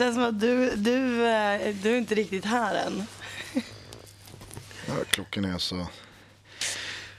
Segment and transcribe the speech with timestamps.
[0.00, 3.06] känns som att du, du, eh, du är inte riktigt här än.
[4.88, 5.86] Ja, klockan är alltså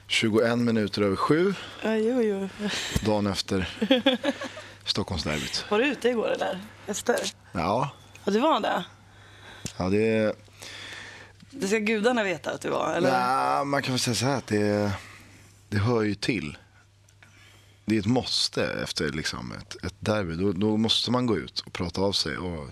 [0.06, 2.48] 21 minuter över sju, Ja, jo, jo.
[3.04, 3.68] dagen efter
[4.84, 5.64] Stockholmsderbyt.
[5.70, 6.60] Var du ute igår eller?
[6.86, 7.16] Efter?
[7.52, 7.90] Ja,
[8.24, 8.84] Ja, du var det?
[9.76, 10.32] ja det.
[11.50, 13.08] Det ska gudarna veta att du var, eller?
[13.20, 14.92] Ja, man kan väl säga så här att det,
[15.68, 16.58] det hör ju till.
[17.84, 20.34] Det är ett måste efter liksom ett, ett derby.
[20.34, 22.68] Då, då måste man gå ut och prata av sig och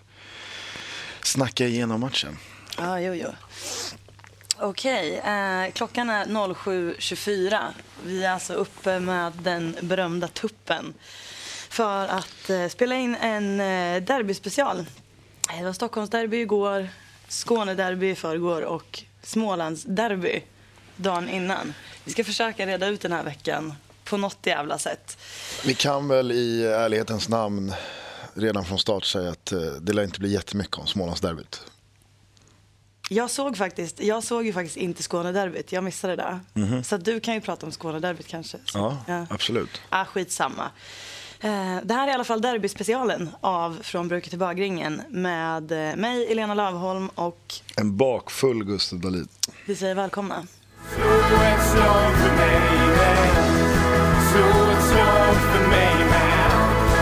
[1.22, 2.36] snacka igenom matchen.
[2.78, 3.28] Ja, jo, jo.
[4.62, 7.60] Okej, eh, klockan är 07.24.
[8.04, 10.94] Vi är alltså uppe med den berömda tuppen
[11.68, 14.86] för att eh, spela in en eh, derbyspecial.
[15.58, 16.88] Det var Stockholmsderby igår,
[17.28, 20.42] Skånederby i förrgår och Smålandsderby
[20.96, 21.74] dagen innan.
[22.04, 23.74] Vi ska försöka reda ut den här veckan
[24.10, 25.16] på något jävla sätt.
[25.64, 27.72] Vi kan väl i ärlighetens namn
[28.34, 31.60] redan från start säga att eh, det lär inte bli jättemycket om Smålandsderbyt.
[33.12, 36.40] Jag såg, faktiskt, jag såg ju faktiskt inte Skånederbyt, jag missade det.
[36.84, 38.58] Så att du kan ju prata om Skånederbyt kanske.
[38.64, 39.80] Så, Ja, absolut.
[39.88, 40.70] Ah, skitsamma.
[41.40, 45.96] Eh, det här är i alla fall derbyspecialen av Från bruket till bagringen med eh,
[45.96, 49.28] mig, Elena Lövholm och En bakfull Gustav Dahlin.
[49.66, 50.46] vi säger välkomna.
[54.30, 56.00] Slå ett slag för mig med.
[56.00, 56.50] Slå ett slag för mig med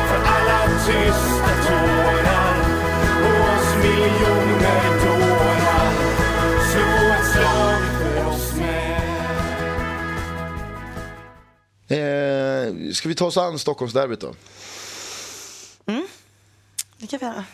[0.08, 2.56] För alla tysta tårar.
[3.22, 5.90] Och oss miljoner dårar.
[6.70, 8.98] Slå ett slag för oss med.
[11.88, 14.34] Eh, ska vi ta oss an Stockholmsderbyt då?
[16.98, 17.44] Det kan vi göra.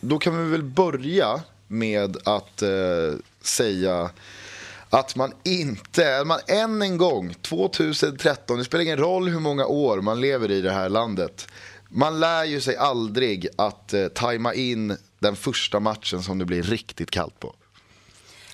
[0.00, 2.68] Då kan vi väl börja med att eh,
[3.42, 4.10] säga
[4.92, 10.00] att man inte, man än en gång, 2013, det spelar ingen roll hur många år
[10.00, 11.48] man lever i det här landet.
[11.88, 16.62] Man lär ju sig aldrig att eh, tajma in den första matchen som det blir
[16.62, 17.54] riktigt kallt på.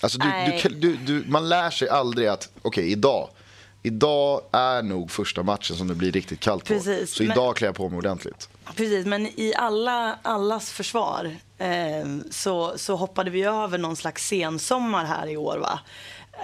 [0.01, 0.29] Alltså du,
[0.63, 3.29] du, du, du, man lär sig aldrig att, okej idag,
[3.83, 6.67] idag är nog första matchen som det blir riktigt kallt på.
[6.73, 8.49] Precis, Så men- idag klär jag på mig ordentligt.
[8.75, 11.67] Precis, men i alla, allas försvar eh,
[12.31, 15.57] så, så hoppade vi över någon slags sensommar här i år.
[15.57, 15.79] Va?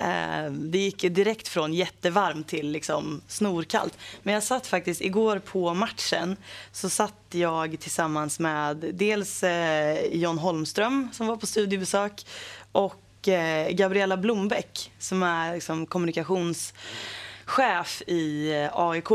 [0.01, 3.97] Eh, det gick direkt från jättevarmt till liksom snorkallt.
[4.23, 6.38] Men jag satt faktiskt igår på matchen
[6.72, 12.25] så satt jag tillsammans med dels eh, John Holmström som var på studiebesök
[12.72, 19.07] och eh, Gabriella Blombäck som är liksom, kommunikationschef i eh, AIK.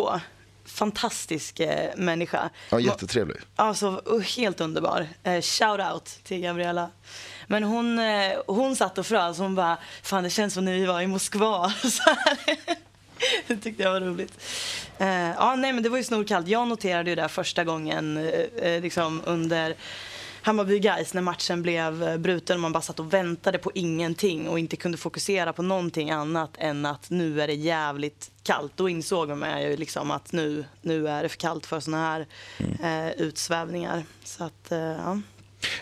[0.65, 2.51] Fantastisk eh, människa.
[2.71, 3.37] Ja, jättetrevlig.
[3.57, 4.03] Alltså,
[4.37, 5.09] helt underbar.
[5.23, 6.91] Eh, shout out till Gabriella.
[7.51, 9.39] Men hon, eh, hon satt och frös.
[9.39, 11.73] Hon bara, fan det känns som när vi var i Moskva.
[13.47, 14.33] Det tyckte jag var roligt.
[14.99, 16.49] Eh, ja, nej, men det var ju snorkallt.
[16.49, 18.17] Jag noterade ju det första gången
[18.63, 19.75] eh, liksom under
[20.43, 24.59] Hammarby Guys när matchen blev bruten och man bara satt och väntade på ingenting och
[24.59, 28.73] inte kunde fokusera på någonting annat än att nu är det jävligt kallt.
[28.77, 32.27] Då insåg man ju liksom att nu, nu är det för kallt för såna här
[32.83, 34.05] eh, utsvävningar.
[34.25, 35.19] Så att, ja.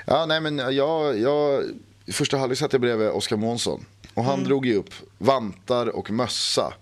[0.07, 1.65] Ja, nej men jag, jag,
[2.13, 3.85] första halvlek satt jag bredvid Oskar Månsson.
[4.15, 6.75] Och han drog ju upp vantar och mössa.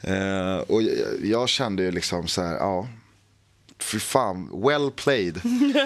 [0.00, 2.88] Eh, och jag, jag kände ju liksom så här, ja.
[3.78, 5.40] Fy fan, well played.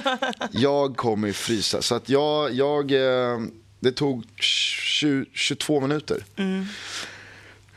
[0.50, 1.82] jag kommer ju frysa.
[1.82, 3.40] Så att jag, jag eh,
[3.80, 6.24] det tog 20, 22 minuter.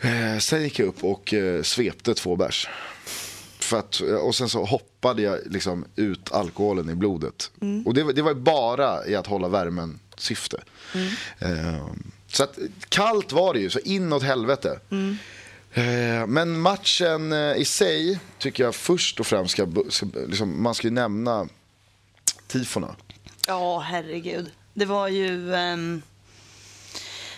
[0.01, 2.69] Eh, sen gick jag upp och eh, svepte två bärs.
[3.71, 7.51] För att, och sen så hoppade jag liksom ut alkoholen i blodet.
[7.85, 10.61] Och det, var- det var bara i att hålla värmen syfte.
[11.39, 11.87] Eh,
[12.27, 12.57] så att,
[12.89, 14.79] kallt var det ju, så inåt helvete.
[15.73, 20.75] Eh, men matchen eh, i sig tycker jag först och främst ska, ska liksom, man
[20.75, 21.47] ska ju nämna
[22.47, 22.95] tifona.
[23.47, 24.51] Ja, herregud.
[24.73, 25.53] Det var ju...
[25.55, 26.01] ehm,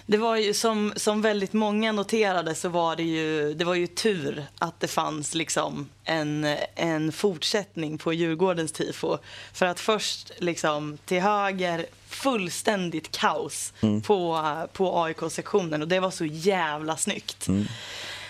[0.05, 3.87] det var ju som, som väldigt många noterade så var det ju, det var ju
[3.87, 9.17] tur att det fanns liksom en, en fortsättning på Djurgårdens tifo.
[9.53, 13.73] För att först liksom till höger fullständigt kaos
[14.05, 14.41] på,
[14.73, 17.47] på AIK-sektionen och det var så jävla snyggt.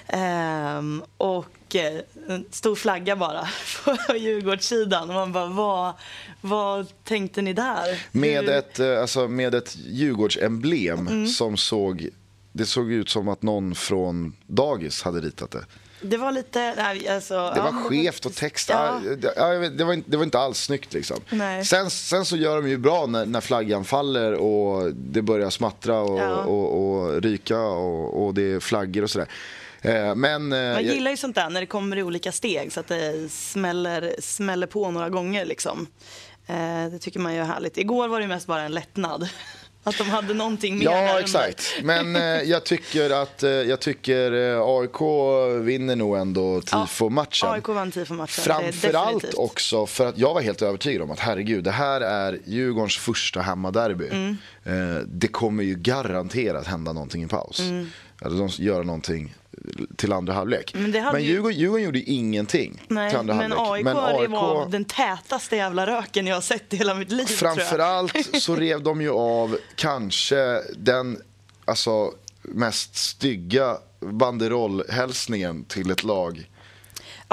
[0.08, 1.46] Ehm, och
[1.80, 3.48] en stor flagga bara
[3.86, 5.10] på Djurgårdssidan.
[5.10, 5.94] Och man bara, vad,
[6.42, 8.08] vad tänkte ni där?
[8.12, 11.28] Med Hur- ett, eh, alltså, med ett Djurgårdsemblem Mm.
[11.28, 12.10] som såg
[12.52, 15.66] Det såg ut som att någon från dagis hade ritat det.
[16.02, 16.74] Det var lite...
[16.78, 18.70] Nej, alltså, Det ja, var men skevt och text.
[18.70, 19.00] Ja.
[19.06, 19.16] Ja.
[19.16, 19.48] Det, ja,
[19.86, 20.94] var inte, det var inte alls snyggt.
[20.94, 21.20] Liksom.
[21.66, 26.00] Sen, sen så gör de ju bra när, när flaggan faller och det börjar smattra
[26.00, 26.36] och, Ja.
[26.36, 29.28] och, och ryka och, och det är flaggor och sådär.
[29.84, 32.80] Eh, men, eh, Man gillar ju sånt där när det kommer i olika steg så
[32.80, 35.88] att det smäller, smäller på några gånger liksom.
[36.48, 37.78] Eh, det tycker man ju är härligt.
[37.78, 39.30] Igår var det mest bara en lättnad.
[39.86, 41.76] Att de hade någonting mer Ja, exakt.
[41.84, 45.02] Men eh, jag tycker att eh, jag tycker, eh, AIK
[45.66, 47.50] vinner nog ändå tifo-matchen.
[47.50, 48.44] AIK vann tifo-matchen.
[48.44, 52.98] Framförallt också för att jag var helt övertygad om att herregud, det här är Djurgårdens
[52.98, 54.10] första hemmaderby.
[54.12, 54.38] Mm.
[55.08, 57.60] Det kommer ju garanterat hända någonting i paus.
[57.60, 57.90] Mm.
[58.22, 59.36] Eller de gör någonting
[59.96, 60.74] till andra halvlek.
[60.74, 63.96] Men Men ju- Djurgården, Djurgården gjorde ingenting Nej, till andra men halvlek.
[63.96, 67.26] AIK, det var den tätaste jävla röken jag har sett i hela mitt liv.
[67.26, 71.18] Framförallt så rev de ju av kanske den
[71.66, 72.12] alltså,
[72.42, 76.50] mest stygga banderollhälsningen till ett lag.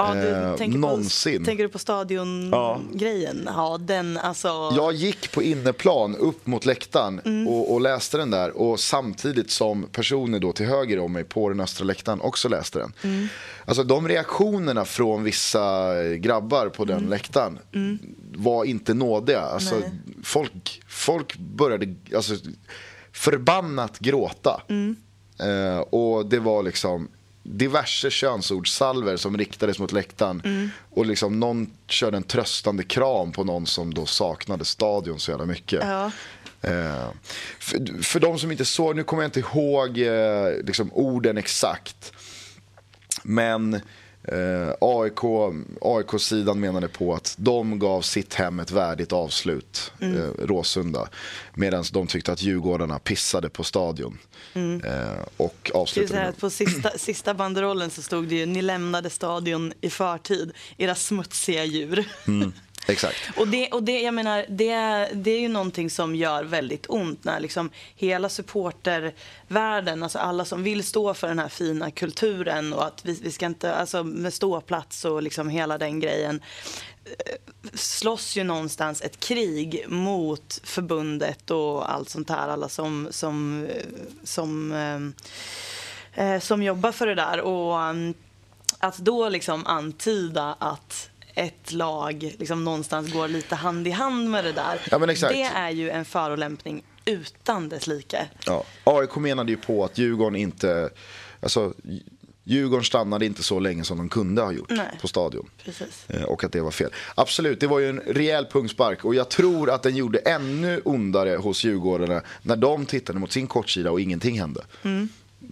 [0.07, 1.39] Ja, du eh, tänker någonsin.
[1.39, 3.43] På, tänker du på stadiongrejen?
[3.45, 3.77] Ja.
[3.79, 4.71] den alltså.
[4.75, 9.83] Jag gick på inneplan upp mot läktaren och, och läste den där och samtidigt som
[9.91, 13.29] personer då till höger om mig på den östra läktaren också läste den.
[13.65, 17.59] Alltså de reaktionerna från vissa grabbar på den läktaren
[18.35, 19.41] var inte nådiga.
[19.41, 19.91] Alltså, Nej.
[20.23, 22.35] folk, folk började alltså,
[23.11, 24.61] förbannat gråta.
[25.39, 27.07] Eh, och det var liksom
[27.43, 30.71] diverse könsordsalver som riktades mot läktaren.
[30.89, 35.45] Och liksom någon körde en tröstande kram på någon som då saknade stadion så jävla
[35.45, 35.83] mycket.
[35.83, 36.11] Ja.
[36.61, 37.09] Eh,
[37.59, 42.13] för, för de som inte såg, nu kommer jag inte ihåg eh, liksom orden exakt.
[43.23, 43.81] Men
[44.23, 45.19] eh, AIK,
[45.81, 50.17] AIK-sidan menade på att de gav sitt hem ett värdigt avslut, Mm.
[50.17, 51.07] eh, Råsunda.
[51.53, 54.17] Medan de tyckte att Djurgårdarna pissade på stadion.
[54.53, 59.73] Eh, och avslutade med på sista, sista banderollen så stod det ju ni lämnade stadion
[59.81, 62.05] i förtid, era smutsiga djur.
[62.87, 63.17] Exakt.
[63.37, 64.75] Och, det, och det, jag menar, det,
[65.13, 70.63] det är ju någonting som gör väldigt ont när liksom hela supportervärlden, alltså alla som
[70.63, 74.33] vill stå för den här fina kulturen och att vi, vi ska inte, alltså med
[74.33, 76.41] ståplats och liksom hela den grejen
[77.05, 77.35] eh,
[77.73, 82.49] slåss ju någonstans ett krig mot förbundet och allt sånt här.
[82.49, 83.85] Alla som, som, eh,
[84.23, 84.71] som,
[86.15, 87.41] eh, eh, som jobbar för det där.
[87.41, 88.13] Och mm,
[88.79, 94.43] att då liksom antyda att ett lag liksom någonstans går lite hand i hand med
[94.43, 94.81] det där.
[94.91, 94.99] Ja.
[95.29, 98.29] Det är ju en förolämpning utan dess like.
[98.45, 98.63] Ja.
[98.83, 100.89] AIK menade ju på att Djurgården inte...
[101.39, 101.73] Alltså,
[102.43, 104.97] Djurgården stannade inte så länge som de kunde ha gjort Nej.
[105.01, 105.49] på stadion.
[105.65, 106.05] Precis.
[106.09, 106.91] Eh, Och att det var fel.
[107.15, 109.05] Absolut, det var ju en rejäl pungspark.
[109.05, 113.47] Och jag tror att den gjorde ännu ondare hos Djurgårdarna när de tittade mot sin
[113.47, 114.63] kortsida och ingenting hände.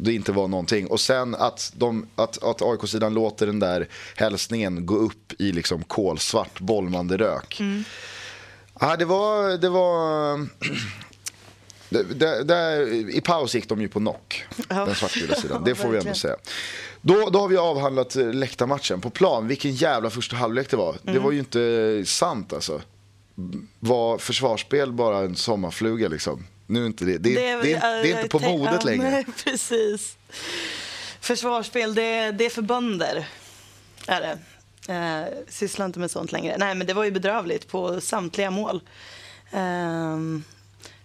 [0.01, 0.87] Det inte var någonting.
[0.87, 5.83] Och sen att, de, att, att AIK-sidan låter den där hälsningen gå upp i liksom
[5.83, 7.61] kolsvart bolmande rök.
[8.79, 9.57] Ja, det var...
[9.57, 10.37] Det var
[11.89, 14.85] det, det, det, I paus gick de ju på knock, Ja.
[14.85, 15.63] den svartvita sidan.
[15.63, 16.35] Det får vi ändå säga.
[17.01, 19.01] Då, då har vi avhandlat eh, läktarmatchen.
[19.01, 20.95] På plan, vilken jävla första halvlek det var.
[21.03, 21.13] Mm.
[21.13, 22.81] Det var ju inte sant alltså.
[23.79, 26.45] Var försvarsspel bara en sommarfluga liksom?
[26.69, 27.17] Nu är inte det.
[27.17, 29.09] Det, det, är, det är inte på modet längre.
[29.09, 30.17] Nej, precis.
[31.19, 33.27] Försvarsspel, det, det är för bönder.
[34.07, 34.37] Är det.
[34.93, 36.55] Eh, sysslar inte med sånt längre.
[36.57, 38.81] Nej, men det var ju bedrövligt på samtliga mål.
[39.51, 40.43] Ehm,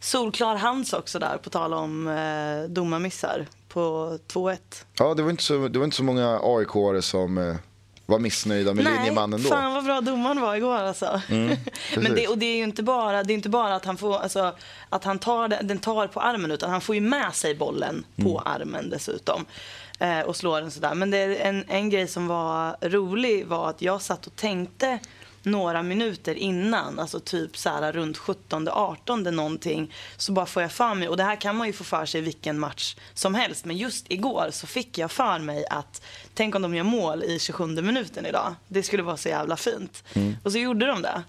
[0.01, 4.59] solklar hands också där, på tal om eh, domarmissar på 2-1.
[4.99, 7.57] Ja, det var inte så, det var inte så många AIK-are som eh,
[8.07, 9.49] var missnöjda med linjemannen då.
[9.49, 11.23] fan vad bra domaren var igår alltså.
[11.97, 14.19] Men det, och det är ju inte bara, det är inte bara att han, får,
[14.19, 14.55] alltså,
[14.89, 18.41] att han tar den, tar på armen utan han får ju med sig bollen på
[18.41, 19.45] armen dessutom.
[19.99, 20.95] Eh, och slår den sådär.
[20.95, 24.99] Men det en, en grej som var rolig var att jag satt och tänkte
[25.45, 30.95] några minuter innan, alltså typ så här runt 17-18 någonting, så bara får jag för
[30.95, 33.77] mig, och det här kan man ju få för sig vilken match som helst, men
[33.77, 36.03] just igår så fick jag för mig att
[36.35, 38.55] tänk om de gör mål i 27 minuten idag.
[38.69, 40.05] Det skulle vara så jävla fint.
[40.43, 41.23] Och så gjorde de det.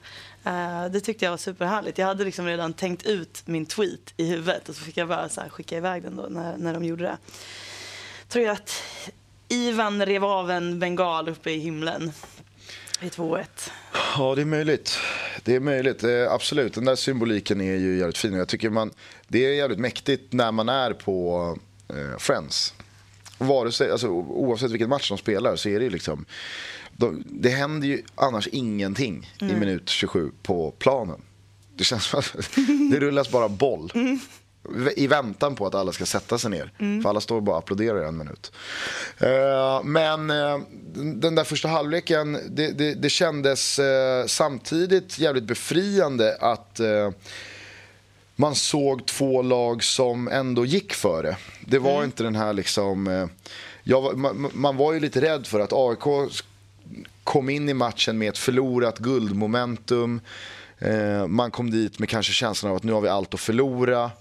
[0.46, 1.98] Eh, det tyckte jag var superhärligt.
[1.98, 5.30] Jag hade liksom redan tänkt ut min tweet i huvudet och så fick jag bara
[5.30, 7.18] så skicka iväg den då när, när de gjorde det.
[8.30, 8.84] Tror jag att
[9.48, 12.12] Ivan rev av en bengal uppe i himlen
[13.02, 13.46] i 2-1.
[14.18, 14.98] Ja, det är möjligt.
[15.44, 16.74] Det är möjligt, eh, absolut.
[16.74, 18.34] Den där symboliken är ju jävligt fin.
[18.34, 18.92] Jag tycker man,
[19.28, 21.58] det är jävligt mäktigt när man är på
[21.90, 22.74] eh, Friends.
[23.38, 26.26] Vare sig, alltså, oavsett vilken match de spelar så är det ju liksom...
[26.98, 31.22] De, det händer ju annars ingenting i minut 27 på planen.
[31.76, 32.36] Det känns som att
[32.92, 33.92] det rullas bara boll.
[34.96, 36.72] I väntan på att alla ska sätta sig ner.
[37.02, 38.52] För alla står bara och applåderar i en minut.
[39.18, 40.60] Eh, men eh,
[40.94, 46.82] den där första halvleken, det, det, det kändes eh, samtidigt jävligt befriande att
[48.36, 51.38] man såg två lag som ändå gick före.
[51.66, 53.30] Det var inte den här liksom...
[53.84, 56.32] Jag, man, man var ju lite rädd för att AIK
[57.24, 60.22] kom in i matchen med ett förlorat guldmomentum.
[61.28, 64.12] Man kom dit med kanske känslan av att nu har vi allt att förlora.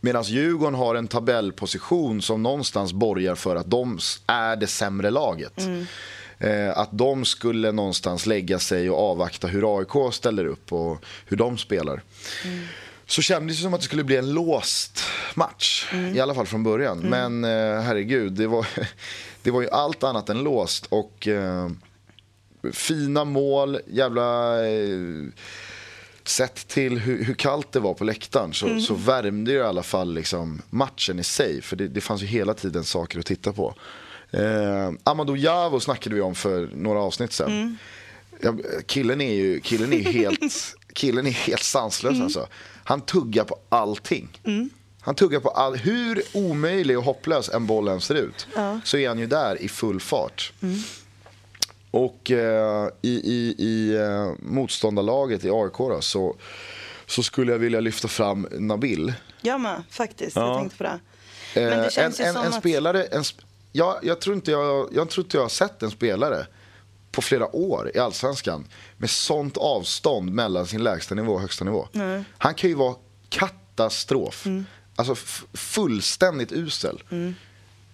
[0.00, 5.68] Medan Djurgården har en tabellposition som någonstans borgar för att de är det sämre laget.
[6.38, 11.36] Eh, att de skulle någonstans lägga sig och avvakta hur AIK ställer upp och hur
[11.36, 12.02] de spelar.
[13.06, 15.00] Så kändes det som att det skulle bli en låst
[15.34, 15.92] match.
[16.14, 16.98] I alla fall från början.
[16.98, 18.66] Men eh, herregud, det var,
[19.42, 20.86] det var ju allt annat än låst.
[20.88, 21.70] Och eh,
[22.72, 24.58] fina mål, jävla...
[24.68, 25.28] Eh,
[26.24, 29.82] sett till hur, hur kallt det var på läktaren så, så värmde ju i alla
[29.82, 31.62] fall liksom matchen i sig.
[31.62, 33.74] För det, det fanns ju hela tiden saker att titta på.
[34.30, 37.78] Eh, Amadou Javo snackade vi om för några avsnitt sen.
[38.40, 38.54] Ja,
[38.86, 40.40] killen är ju killen är helt,
[40.94, 42.46] killen är helt sanslös alltså.
[42.84, 44.40] Han tuggar på allting.
[45.00, 48.46] Han tuggar på all, hur omöjlig och hopplös en boll än ser ut.
[48.84, 50.52] Så är han ju där i full fart.
[51.90, 56.36] Och eh, i, i, i eh, motståndarlaget i AIK då, så,
[57.06, 59.12] så skulle jag vilja lyfta fram Nabil.
[59.42, 60.36] Jag med, faktiskt.
[60.36, 60.46] Ja.
[60.46, 61.00] Jag tänkte på det.
[61.54, 62.58] Men Eh, det känns en, ju en, som en att...
[62.58, 63.24] spelare, en,
[63.72, 66.46] jag, jag, tror inte jag, jag tror inte jag har sett en spelare
[67.12, 68.66] på flera år i Allsvenskan
[68.96, 71.88] med sånt avstånd mellan sin lägsta nivå och högsta nivå.
[72.38, 72.94] Han kan ju vara
[73.28, 74.46] katastrof.
[74.46, 74.66] Mm.
[74.96, 75.14] Alltså
[75.54, 77.02] fullständigt usel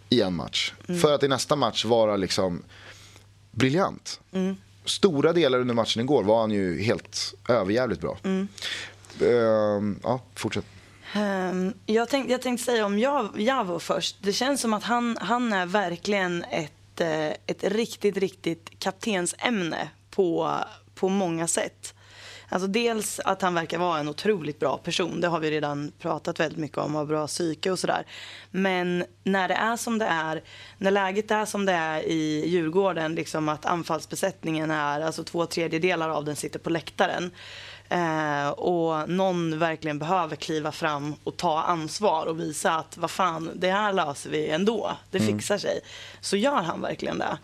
[0.09, 0.73] i en match.
[0.89, 1.01] Mm.
[1.01, 2.63] För att i nästa match vara liksom
[3.57, 4.21] briljant.
[4.33, 4.57] Mm.
[4.85, 8.19] Stora delar under matchen igår var han ju helt överjävligt bra.
[8.25, 8.49] Mm.
[9.21, 10.65] Ehm, ja, fortsätt.
[11.15, 14.17] Ehm, jag, tänkte, jag tänkte säga om Jav- Javo först.
[14.23, 20.55] Det känns som att han, han är verkligen ett, eh, ett riktigt, riktigt kaptensämne på,
[20.95, 21.95] på många sätt.
[22.49, 25.21] Alltså dels att han verkar vara en otroligt bra person.
[25.21, 26.95] Det har vi redan pratat väldigt mycket om.
[26.95, 28.07] Har bra psyke och sådär.
[28.51, 30.43] Men när det är som det är,
[30.79, 36.09] när läget är som det är i Djurgården, liksom att anfallsbesättningen är, alltså två tredjedelar
[36.09, 37.31] av den sitter på läktaren.
[37.89, 43.51] Eh, och någon verkligen behöver kliva fram och ta ansvar och visa att vad fan,
[43.55, 44.93] det här löser vi ändå.
[45.11, 45.81] Det fixar sig.
[46.21, 47.39] Så gör han verkligen det.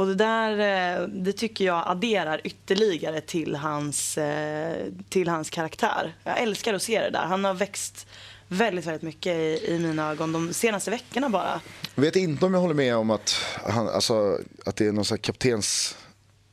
[0.00, 0.52] Och det där,
[1.00, 6.14] eh, det tycker jag adderar ytterligare till hans, eh, till hans karaktär.
[6.24, 7.24] Jag älskar att se det där.
[7.24, 8.06] Han har växt
[8.48, 11.60] väldigt, väldigt mycket i, i mina ögon de senaste veckorna bara.
[11.94, 15.04] Jag vet inte om jag håller med om att, han, alltså, att det är någon
[15.04, 15.96] slags kaptens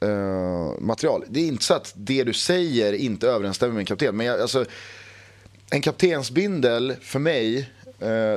[0.05, 1.23] Uh, material.
[1.29, 4.17] Det är inte så att det du säger inte överensstämmer med en kapten.
[4.17, 4.65] Men jag, alltså,
[5.71, 7.69] en kaptensbindel för mig,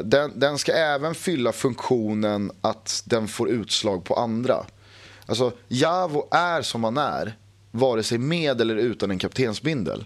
[0.05, 4.67] den, den ska även fylla funktionen att den får utslag på andra.
[5.31, 7.37] Alltså, Javo är som han är,
[7.71, 10.05] vare sig med eller utan en kaptensbindel.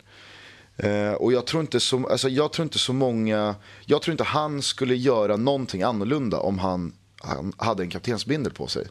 [0.77, 3.55] Eh, och jag tror, inte så, alltså jag tror inte så många,
[3.85, 8.67] jag tror inte han skulle göra någonting annorlunda om han, han hade en kaptensbindel på
[8.67, 8.87] sig.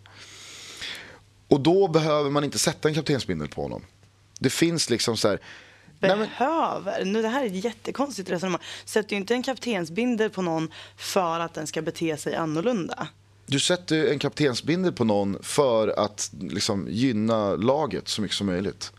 [1.48, 3.86] Och då behöver man inte sätta en kaptensbindel på honom.
[4.40, 5.40] Det finns liksom så här,
[6.00, 7.06] nej men, Behöver?
[7.06, 8.62] Nu, det här är ett jättekonstigt resonemang.
[8.86, 13.08] Sätter ju inte en kaptensbindel på någon för att den ska bete sig annorlunda
[13.46, 18.92] du sätter en kaptensbindel på någon för att liksom, gynna laget så mycket som möjligt.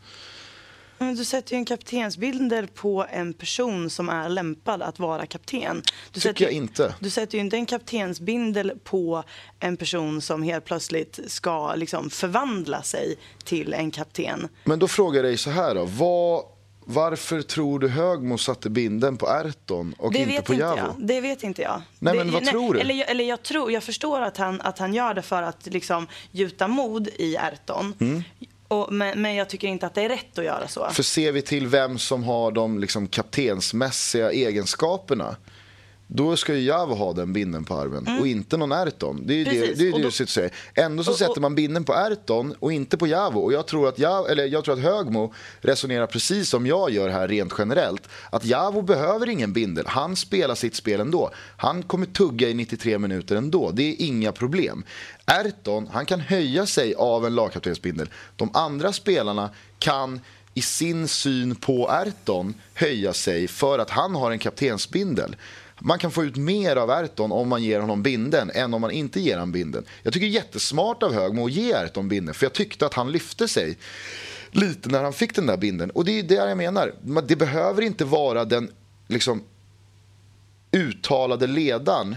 [0.98, 5.82] Men du sätter ju en kaptensbindel på en person som är lämpad att vara kapten.
[6.12, 6.94] Du Tycker sätter, jag inte.
[7.00, 9.24] Du sätter ju inte en kaptensbindel på
[9.60, 14.48] en person som helt plötsligt ska liksom förvandla sig till en kapten.
[14.64, 15.84] Men då frågar jag dig så här då.
[15.84, 16.42] Vad,
[16.84, 20.76] varför tror du Högmo satte binden på Erton och Det inte på inte Javo?
[20.78, 20.94] jag.
[20.98, 21.82] Det vet inte jag.
[21.98, 22.80] Nej, det, men vad tror du?
[22.80, 25.66] Eller, jag- eller jag, tror, jag förstår att han, att han gör det för att
[25.66, 27.94] liksom gjuta mod i Erton.
[28.00, 28.22] Mm.
[28.68, 30.88] Och, men, men jag tycker inte att det är rätt att göra så.
[30.92, 35.36] För ser vi till vem som har de liksom kaptensmässiga egenskaperna
[36.06, 39.26] då ska ju Javo ha den binden på armen och inte någon Erton.
[39.26, 39.60] Det är ju det, Mm.
[39.62, 39.78] Precis.
[39.78, 40.50] det, är ju Och det du säger.
[40.74, 43.40] Ändå så och- sätter och- man binden på Erton och inte på Javo.
[43.40, 47.08] Och jag tror, att Javo, eller jag tror att Högmo resonerar precis som jag gör
[47.08, 48.08] här rent generellt.
[48.30, 49.86] Att Javo behöver ingen bindel.
[49.86, 51.30] Han spelar sitt spel ändå.
[51.56, 53.70] Han kommer tugga i 93 minuter ändå.
[53.70, 54.84] Det är inga problem.
[55.26, 58.08] Erton, han kan höja sig av en lagkaptensbindel.
[58.36, 60.20] De andra spelarna kan
[60.54, 65.36] i sin syn på Erton höja sig för att han har en kaptensbindel.
[65.78, 68.90] Man kan få ut mer av Erton om man ger honom binden än om man
[68.90, 69.84] inte ger honom binden.
[70.02, 72.94] Jag tycker det är jättesmart av Högmo att ge Erton binden för jag tyckte att
[72.94, 73.78] han lyfte sig
[74.50, 75.90] lite när han fick den där binden.
[75.90, 76.94] Och det är det jag menar.
[77.26, 78.70] Det behöver inte vara den
[79.08, 79.42] liksom
[80.72, 82.16] uttalade ledaren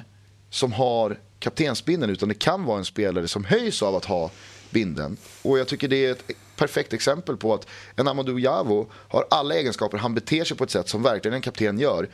[0.49, 4.31] som har kaptensbinden utan det kan vara en spelare som höjs av att ha
[4.69, 5.17] binden.
[5.41, 9.55] Och jag tycker det är ett perfekt exempel på att en Amadou Javo har alla
[9.55, 9.97] egenskaper.
[9.97, 12.09] Han beter sig på ett sätt som verkligen en kapten gör.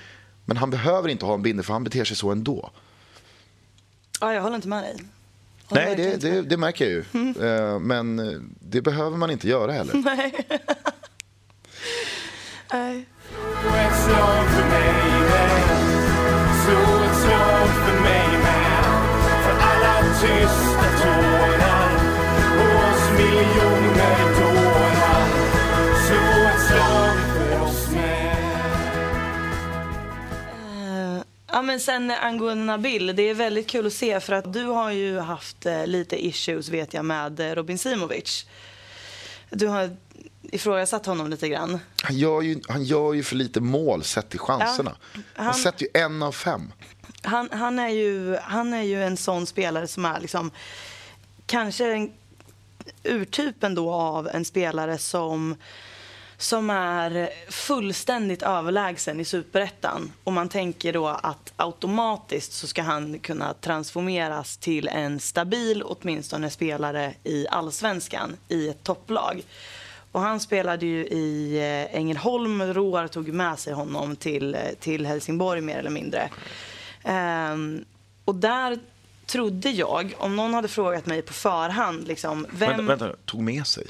[0.46, 2.70] Men han behöver inte ha en bindel för han beter sig så ändå.
[4.22, 4.96] Ja, jag håller inte med dig.
[5.70, 7.04] Nej, verkligen det, det, det märker jag ju.
[7.48, 9.94] Eh, Men eh, det behöver man inte göra heller.
[12.74, 13.06] Nej.
[13.30, 15.14] Slå ett slag för mig
[31.54, 34.92] Ja, men sen angående Nabil, det är väldigt kul att se för att du har
[34.92, 38.46] ju haft eh, lite issues vet jag med eh, Robin Simovic.
[39.50, 39.98] Du har
[40.42, 41.80] ifrågasatt honom lite grann.
[42.04, 44.96] Han gör, ju, han gör ju för lite mål sett till chanserna.
[45.34, 46.72] Han, han- sätter ju en av fem.
[47.22, 50.52] Han, han, är ju, han är ju en sån spelare som är liksom
[51.46, 52.14] kanske en
[53.04, 55.56] urtypen då av en spelare som
[56.44, 60.12] som är fullständigt överlägsen i superettan.
[60.24, 66.50] Och man tänker då att automatiskt så ska han kunna transformeras till en stabil, åtminstone
[66.50, 69.44] spelare i allsvenskan, i ett topplag.
[70.12, 72.62] Och han spelade ju i eh, Ängelholm.
[72.62, 76.30] Roar tog med sig honom till, eh, till Helsingborg mer eller mindre.
[77.54, 77.86] Um,
[78.26, 78.80] och där
[79.26, 82.70] trodde jag, om någon hade frågat mig på förhand, liksom, vem...
[82.70, 83.88] Vänta, vänta, tog med sig.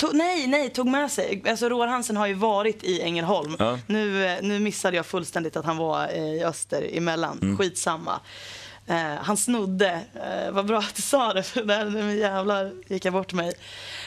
[0.00, 1.42] To- nej, nej, tog med sig.
[1.48, 3.56] Alltså, Roar Hansen har ju varit i Ängelholm.
[3.58, 3.78] Ja.
[3.86, 7.38] Nu, eh, nu missade jag fullständigt att han var eh, i öster emellan.
[7.42, 7.58] Mm.
[7.58, 8.20] Skitsamma.
[8.86, 13.04] Eh, han snodde, eh, vad bra att du sa det, för där nu jävlar gick
[13.04, 13.52] jag bort mig.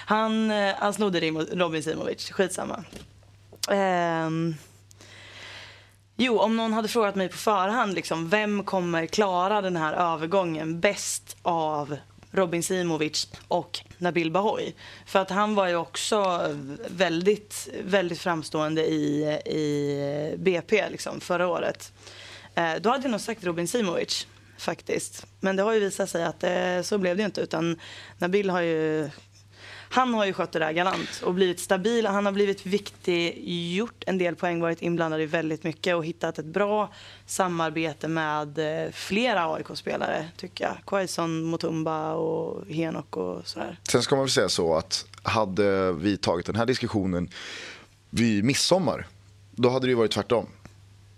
[0.06, 1.20] Han, eh, han snodde
[1.54, 2.84] Robin Simovic, skitsamma.
[3.70, 4.56] Ehm,
[6.16, 10.80] Jo, om någon hade frågat mig på förhand, liksom, vem kommer klara den här övergången
[10.80, 11.98] bäst av
[12.32, 14.74] Robin Simovic och Nabil Bahoui?
[15.06, 16.50] För att han var ju också
[16.88, 21.92] väldigt, väldigt framstående i, i BP liksom, förra året.
[22.56, 25.26] Eh, då hade jag nog sagt Robin Simovic faktiskt.
[25.40, 27.42] Men det har ju visat sig att eh, så blev det inte.
[27.42, 27.80] Utan
[28.18, 29.10] Nabil har ju
[29.94, 32.06] han har ju skött det där galant och blivit stabil.
[32.06, 33.44] Han har blivit viktig,
[33.76, 36.94] gjort en del poäng, varit inblandad i väldigt mycket och hittat ett bra
[37.26, 40.78] samarbete med eh, flera AIK-spelare, tycker jag.
[40.86, 43.80] Quaison, Mutumba och Henok och sådär.
[43.84, 47.30] Sen ska man väl säga så att hade vi tagit den här diskussionen
[48.10, 49.08] vid midsommar,
[49.52, 50.48] då hade det ju varit tvärtom.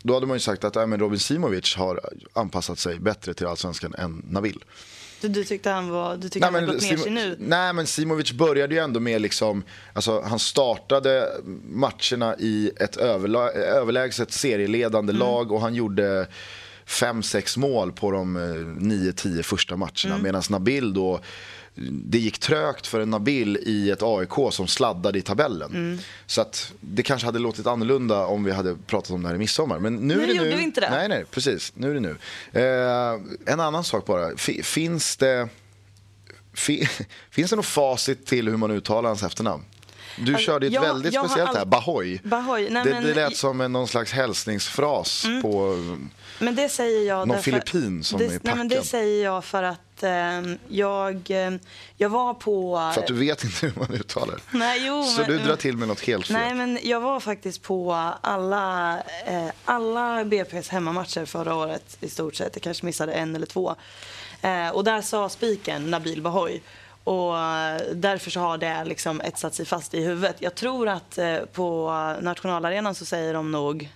[0.03, 1.99] Då hade man ju sagt att äh, men Robin Simovic har
[2.33, 4.63] anpassat sig bättre till allsvenskan än Nabil.
[5.21, 7.36] Du, du tyckte han var, du tyckte han hade gått ner sig nu?
[7.39, 11.30] Nej, men Simovic började ju ändå med liksom, alltså han startade
[11.69, 15.19] matcherna i ett överla- överlägset serieledande Mm.
[15.19, 16.28] lag och han gjorde
[16.86, 18.43] fem, sex mål på de eh,
[18.84, 19.91] nio, tio första matcherna.
[20.06, 20.23] Mm.
[20.23, 21.19] Medan Nabil då,
[21.91, 25.69] det gick trögt för en Nabil i ett AIK som sladdade i tabellen.
[25.71, 25.99] Mm.
[26.25, 29.38] Så att det kanske hade låtit annorlunda om vi hade pratat om det här i
[29.38, 29.79] midsommar.
[29.79, 30.55] Men nu, Nu är det gjorde nu.
[30.55, 30.89] vi inte det.
[30.89, 31.71] Nej, nej, precis.
[31.75, 32.17] Nu är det nu.
[32.53, 34.38] Eh, en annan sak bara.
[34.38, 35.49] Fi- finns det
[36.53, 36.88] Fi-
[37.29, 39.63] Finns det något facit till hur man uttalar hans efternamn?
[40.17, 42.19] Du Alltså, körde ett jag- väldigt jag speciellt här, all- Bahoy.
[42.23, 43.03] Bahoy, nej, det, men- Mm.
[43.03, 45.77] det lät som en, någon slags hälsningsfras på...
[46.39, 48.88] Men det säger jag Någon därför- filippin som det, är nej, men Det packad.
[48.89, 51.51] säger jag för att eh, jag, eh,
[51.97, 52.91] jag var på...
[52.93, 54.39] För att du vet inte hur man uttalar.
[54.51, 56.34] Nej, jo, Så men- du drar till med något helt fel.
[56.38, 62.36] Nej, men jag var faktiskt på alla, eh, alla BP's hemmamatcher förra året i stort
[62.36, 62.49] sett.
[62.55, 63.75] Jag kanske missade en eller två.
[64.41, 66.62] Eh, och där sa spiken Nabil Bahoy.
[67.03, 70.36] Och eh, därför så har det liksom etsat sig fast i huvudet.
[70.39, 71.89] Jag tror att eh, på
[72.21, 73.89] nationalarenan så säger de nog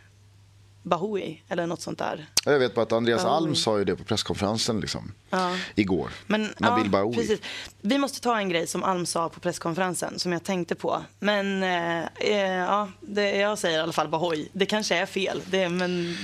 [0.83, 2.25] Bahoui eller något sånt där.
[2.45, 3.37] Jag vet bara att Andreas Bahoui.
[3.37, 5.55] Alm sa ju det på presskonferensen liksom, Ja.
[5.75, 6.09] igår.
[6.27, 7.15] Men, Nabil ja, Bahoui.
[7.15, 7.39] precis.
[7.81, 11.03] Vi måste ta en grej som Alm sa på presskonferensen som jag tänkte på.
[11.19, 14.47] Men eh, eh, ja, det, jag säger i alla fall Bahoy.
[14.53, 16.17] Det kanske är fel, det, men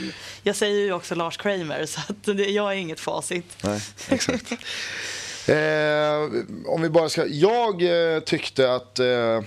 [0.44, 3.58] jag säger ju också Lars Kramer så att det, jag är inget facit.
[3.64, 4.52] Nej, exakt.
[5.48, 7.26] eh, om vi bara ska...
[7.28, 9.42] Jag eh, tyckte att eh,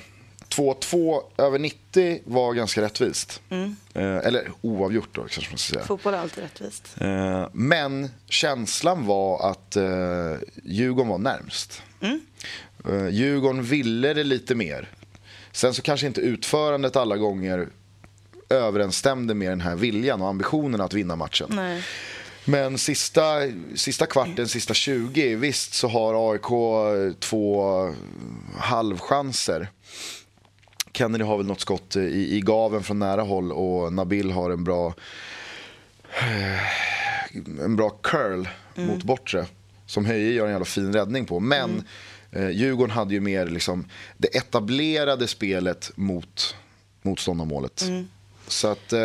[0.59, 3.41] 2-2 över 90 var ganska rättvist.
[3.51, 3.77] Mm.
[3.95, 5.87] Eh, eller oavgjort då, kanske man ska säga.
[5.87, 6.95] Fotboll är alltid rättvist.
[7.01, 9.85] Eh, men känslan var att eh,
[10.65, 11.83] Djurgården var närmst.
[12.01, 12.21] Mm.
[12.89, 14.89] Eh, Djurgården ville det lite mer.
[15.53, 17.69] Sen så kanske inte utförandet alla gånger
[18.49, 21.47] överensstämde med den här viljan och ambitionen att vinna matchen.
[21.51, 21.83] Nej.
[22.45, 23.25] Men sista,
[23.75, 27.65] sista kvarten, sista 20, visst så har AIK två
[28.57, 29.69] halvchanser.
[30.93, 34.65] Kennedy har väl något skott i, i gaven från nära håll och Nabil har en
[34.65, 34.95] bra
[36.21, 39.47] eh, en bra curl mot bortre
[39.87, 41.41] som Höje gör en jävla fin räddning på.
[41.41, 41.85] Men
[42.33, 43.85] eh, Djurgården hade ju mer liksom,
[44.17, 46.57] det etablerade spelet mot
[47.03, 47.85] motståndarmålet.
[48.47, 49.01] Så att, eh,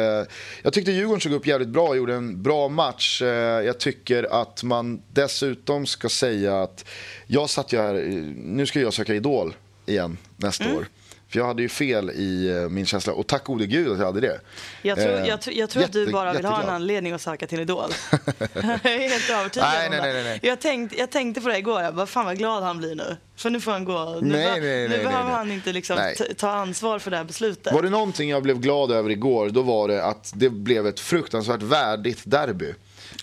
[0.63, 3.22] jag tyckte Djurgården såg upp jävligt bra och gjorde en bra match.
[3.22, 3.28] Eh,
[3.65, 6.86] jag tycker att man dessutom ska säga att
[7.28, 7.93] jag satt ju här,
[8.36, 10.78] nu ska jag söka Idol igen nästa Mm.
[10.78, 10.86] år.
[11.34, 14.06] För jag hade ju fel i eh, min känsla och tack gode gud att jag
[14.06, 14.39] hade det.
[14.82, 17.13] Jag tror, Eh, jag, tror- jag tror att du jätte- bara vill ha en anledning
[17.13, 17.91] att söka till Idol.
[18.54, 20.39] jag är helt övertygad Nej, nej, nej, nej.
[20.43, 23.17] Jag, tänkte, jag tänkte på det igår, jag bara, fan vad glad han blir nu.
[23.36, 24.19] För nu får han gå.
[24.22, 25.98] Nu, Nej, nej, nej, nu behöver han inte liksom
[26.38, 27.74] ta ansvar för det här beslutet.
[27.74, 31.00] Var det någonting jag blev glad över igår, då var det att det blev ett
[31.00, 32.74] fruktansvärt värdigt derby.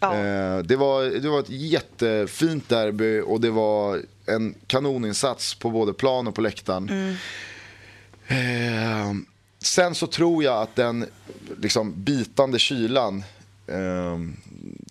[0.01, 0.15] Ja.
[0.15, 5.93] Eh, det, var, det var ett jättefint derby och det var en kanoninsats på både
[5.93, 6.89] plan och på läktaren.
[6.89, 7.15] Mm.
[8.31, 9.13] Eh,
[9.59, 11.07] sen så tror jag att den
[11.61, 13.25] liksom, bitande kylan
[13.67, 14.19] eh,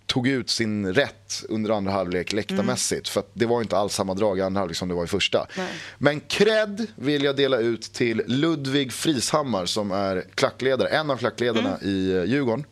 [0.05, 3.09] tog ut sin rätt under andra halvlek läktarmässigt.
[3.09, 5.07] För att det var inte alls samma drag i andra halvlek som det var i
[5.07, 5.47] första.
[5.57, 5.67] Nej.
[5.97, 11.79] Men cred vill jag dela ut till Ludvig Frishammar som är klackledare, en av klackledarna
[11.81, 12.65] i eh, Djurgården.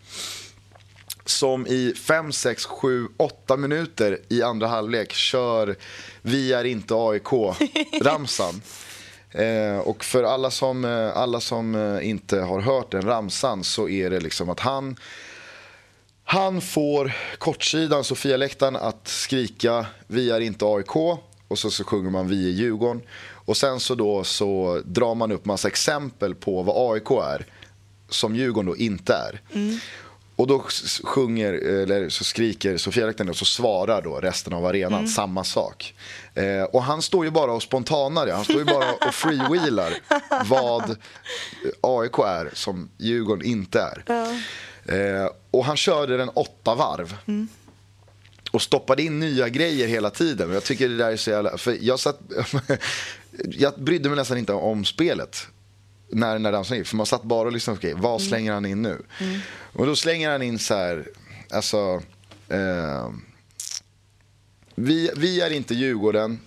[1.25, 5.75] Som i 5, 6, 7, 8 minuter i andra halvlek kör
[6.21, 8.61] Vi är inte AIK-ramsan.
[9.31, 13.89] Eh, och för alla som, eh, alla som eh, inte har hört den ramsan så
[13.89, 14.95] är det liksom att han
[16.29, 20.95] han får kortsidan, Sofia-läktaren, att skrika Vi är inte AIK
[21.47, 23.01] och så, så sjunger man Vi är Djurgården.
[23.31, 27.45] Och sen så då så drar man upp massa exempel på vad AIK är
[28.09, 29.41] som Djurgården då inte är.
[29.53, 29.79] Mm.
[30.37, 30.63] Och då
[31.03, 35.95] sjunger, eller så skriker Sofia-läktaren och så svarar då resten av arenan samma sak.
[36.33, 38.27] Eh, och han står ju bara och spontanar.
[38.27, 39.93] Han står ju bara och freewheelar
[40.45, 40.97] vad
[41.81, 44.03] AIK är som Djurgården inte är.
[44.85, 47.17] Eh, och han körde den åtta varv.
[48.51, 50.53] Och stoppade in nya grejer hela tiden.
[50.53, 51.57] Jag tycker det där är så jävla...
[51.57, 52.19] För jag, satt,
[53.45, 55.47] jag brydde mig nästan inte om spelet.
[56.09, 56.87] När, när ramsan gick.
[56.87, 57.79] För man satt bara och lyssnade.
[57.79, 59.01] Okej, vad slänger han in nu?
[59.73, 61.07] Och då slänger han in så här...
[61.49, 62.01] Alltså...
[62.49, 63.09] Eh,
[64.75, 66.39] vi, vi är inte Djurgården.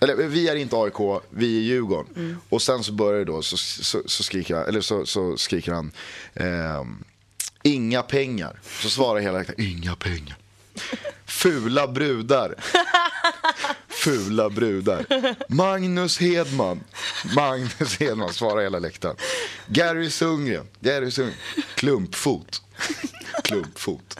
[0.00, 2.38] Eller vi är inte AIK, vi är Djurgården.
[2.48, 5.72] Och sen så börjar det då, så, så, så, skriker, han, eller så, så skriker
[5.72, 5.92] han
[6.34, 7.04] ehm,
[7.62, 8.60] Inga pengar.
[8.82, 10.36] Så svarar hela inga pengar.
[11.24, 12.54] Fula brudar.
[13.88, 15.06] Fula brudar.
[15.48, 16.80] Magnus Hedman.
[17.36, 19.16] Magnus Hedman svarar hela läktaren.
[19.66, 20.66] Gary Sundgren.
[20.80, 21.38] Gary Sundgren.
[21.74, 22.62] Klumpfot.
[23.44, 24.18] Klumpfot.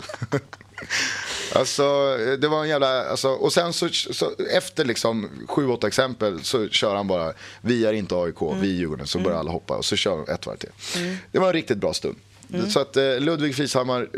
[1.55, 3.05] Alltså, det var en jävla...
[3.05, 7.85] Alltså, och sen så, så efter liksom sju, åtta exempel så kör han bara Vi
[7.85, 9.07] är inte AIK, vi är Djurgården.
[9.07, 10.71] Så börjar alla hoppa och så kör de ett varv till.
[11.33, 12.17] Det var en riktigt bra stund.
[12.69, 14.09] Så att eh, Ludvig Frishammar, eh,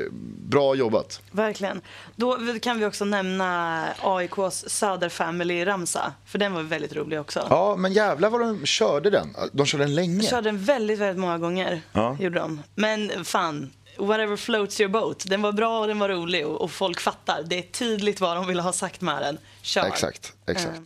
[0.49, 1.21] bra jobbat.
[1.31, 1.81] Verkligen.
[2.17, 6.13] Då kan vi också nämna AIKs Söder-family-ramsa.
[6.27, 7.47] För den var väldigt rolig också.
[7.51, 9.37] Ja, men jävlar vad de körde den.
[9.53, 10.23] De körde den länge.
[10.23, 11.81] Körde den väldigt, väldigt många gånger.
[11.93, 12.17] Ja.
[12.21, 12.63] Gjorde de.
[12.75, 15.25] Men fan, whatever floats your boat.
[15.27, 17.43] Den var bra och den var rolig och, och folk fattar.
[17.47, 19.39] Det är tydligt vad de ville ha sagt med den.
[19.63, 19.87] Kör.
[19.87, 20.77] Exakt, exakt.
[20.77, 20.83] Eh,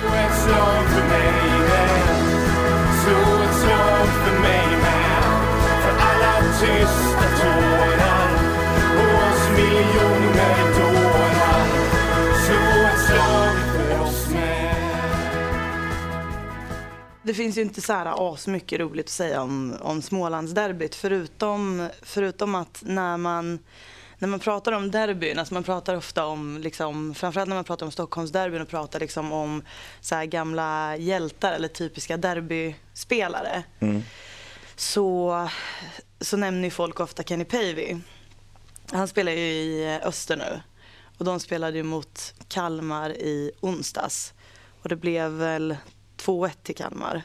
[0.00, 1.88] Slå ett slag för mig med
[3.04, 4.40] Slå ett slag för
[6.62, 8.28] tysta tårar.
[8.96, 11.66] Och oss miljoner dårar.
[12.44, 14.76] Slå ett slag för oss med.
[17.22, 22.54] Det finns ju inte så här asmycket roligt att säga om, om Smålandsderbyt förutom, förutom
[22.54, 23.58] att när man,
[24.18, 27.86] när man pratar om derbyn, alltså man pratar ofta om, liksom, framförallt när man pratar
[27.86, 29.62] om Stockholmsderbyn och pratar liksom om
[30.00, 33.62] så här gamla hjältar eller typiska derbyspelare.
[34.76, 35.48] Så,
[36.22, 37.96] så nämner ju folk ofta Kenny Pavey.
[38.92, 40.60] Han spelar ju i eh, Öster nu
[41.18, 44.32] och de spelade ju mot Kalmar i onsdags
[44.82, 45.76] och det blev väl
[46.16, 47.22] 2-1 till Kalmar.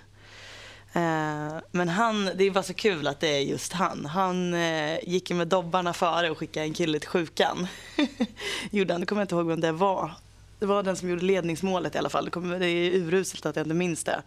[0.93, 4.05] Eh, Men han, det är bara så kul att det är just han.
[4.05, 7.67] Han eh, gick ju med dobbarna före och skickade en kille till sjukan.
[8.71, 10.11] Gjorde han, det kommer jag inte ihåg vem det var.
[10.59, 12.29] Det var den som gjorde ledningsmålet i alla fall.
[12.59, 14.21] Det, är uruselt att jag inte minns det.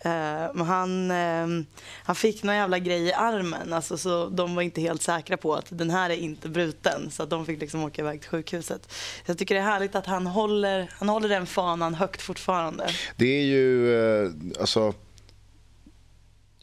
[0.00, 1.66] Eh, men han, ehm,
[2.04, 3.72] han fick någon jävla grej i armen.
[3.72, 7.10] Alltså, så de var inte helt säkra på att den här är inte bruten.
[7.10, 8.92] Så att de fick liksom åka iväg till sjukhuset.
[9.26, 12.88] Jag tycker det är härligt att han håller, han håller den fanan högt fortfarande.
[13.16, 14.94] Det är ju, eh, alltså,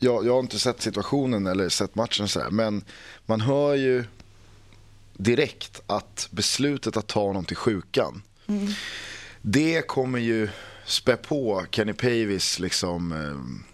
[0.04, 2.84] jag, jag har inte sett situationen eller sett matchen så här, men
[3.26, 4.04] man hör ju
[5.13, 8.21] direkt att beslutet att ta honom till sjukan,
[9.41, 10.49] det kommer ju
[10.86, 13.67] spä på Kenny Pavis liksom, eh,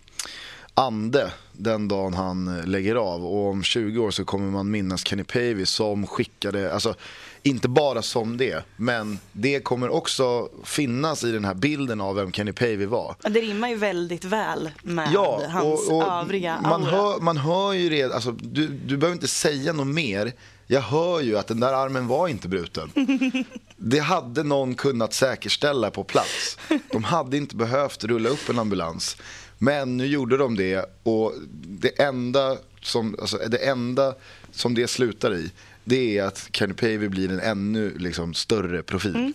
[0.74, 3.26] ande den dagen han eh, lägger av.
[3.26, 6.96] Och om 20 år så kommer man minnas Kenny Pavey som skickade, alltså
[7.44, 12.32] inte bara som det, men det kommer också finnas i den här bilden av vem
[12.32, 13.16] Kenny Pavey var.
[13.24, 16.92] Ja, Det rimmar ju väldigt väl med Ja, hans och, och övriga man, aura.
[16.92, 20.32] hör, man hör ju redan, alltså, du, du behöver inte säga något mer.
[20.72, 22.92] Jag hör ju att den där armen var inte bruten.
[23.78, 26.58] Det hade någon kunnat säkerställa på plats.
[26.92, 29.18] De hade inte behövt rulla upp en ambulans.
[29.58, 34.16] Men nu gjorde de det och det enda som, alltså, det, enda
[34.52, 35.52] som det slutar i
[35.84, 39.34] det är att Kenny Pavey blir en ännu liksom, större profil.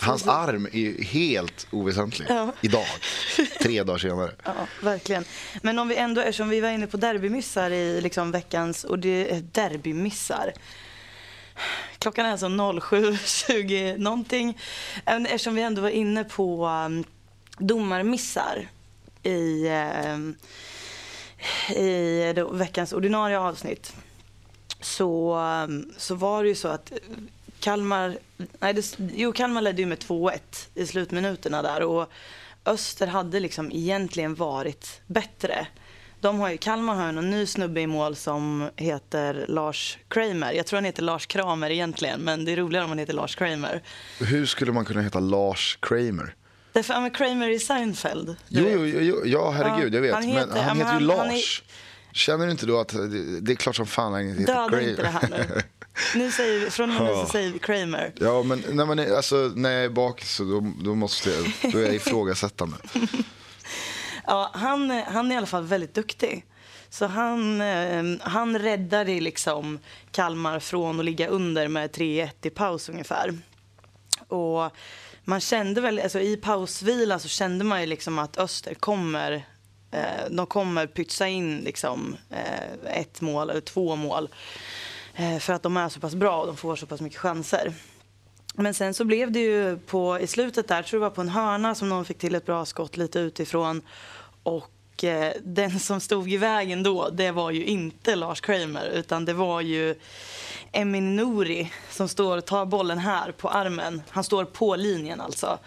[0.00, 2.52] Hans arm är helt oväsentlig Ja.
[2.60, 2.86] idag,
[3.62, 4.32] tre dagar senare.
[4.44, 5.24] Ja, verkligen.
[5.62, 9.30] Men om vi ändå, eftersom vi var inne på derbymissar i liksom veckans, och det
[9.34, 10.52] är derbymissar.
[11.98, 14.58] Klockan är alltså 07.20 någonting.
[15.06, 17.04] Eftersom vi ändå var inne på um,
[17.58, 18.68] domarmissar
[19.22, 19.68] i,
[20.14, 20.34] um,
[21.76, 23.92] i veckans ordinarie avsnitt.
[24.80, 26.92] Så, um, så var det ju så att
[27.60, 28.18] Kalmar,
[28.60, 30.38] nej det, jo, Kalmar ledde ju med 2-1
[30.74, 31.82] i slutminuterna där.
[31.82, 32.10] Och
[32.66, 35.66] Öster hade liksom egentligen varit bättre.
[36.20, 40.52] De har ju, Kalmar har ju någon ny snubbe i mål som heter Lars Kramer.
[40.52, 43.34] Jag tror han heter Lars Kramer egentligen, men det är roligare om han heter Lars
[43.36, 43.82] Kramer.
[44.20, 46.34] Hur skulle man kunna heta Lars Kramer?
[46.72, 48.36] Därför, ja, men Kramer i Seinfeld.
[48.48, 50.14] Jo, jo, jo, ja herregud, Ja, jag vet.
[50.14, 51.62] han men heter- ja, han men heter ju han- han Lars.
[52.12, 55.02] Känner du inte då att det, det är klart som fan han heter Döda inte
[55.02, 55.62] det här nu.
[56.14, 58.12] nu säger vi, från och med nu så säger vi Kramer.
[58.16, 61.72] Ja, men när, man är, alltså, när jag är bak så då, då måste jag,
[61.72, 62.76] då är jag ifrågasättande.
[64.30, 66.44] Ja, han, han är i alla fall väldigt duktig.
[66.90, 69.78] Så han, eh, han räddade liksom
[70.10, 73.38] Kalmar från att ligga under med 3-1 i paus ungefär.
[74.28, 74.72] Och
[75.24, 79.46] man kände väl, alltså i pausvilan så kände man ju liksom att Öster kommer,
[79.90, 84.28] eh, de kommer pytsa in liksom eh, ett mål eller två mål.
[85.14, 87.74] Eh, för att de är så pass bra och de får så pass mycket chanser.
[88.54, 91.20] Men sen så blev det ju på, i slutet där, tror jag det var på
[91.20, 93.82] en hörna som någon fick till ett bra skott lite utifrån.
[94.42, 99.24] Och eh, den som stod i vägen då, det var ju inte Lars Kramer utan
[99.24, 99.94] det var ju
[100.72, 104.02] Emin Nouri som står och tar bollen här på armen.
[104.08, 105.58] Han står på linjen alltså.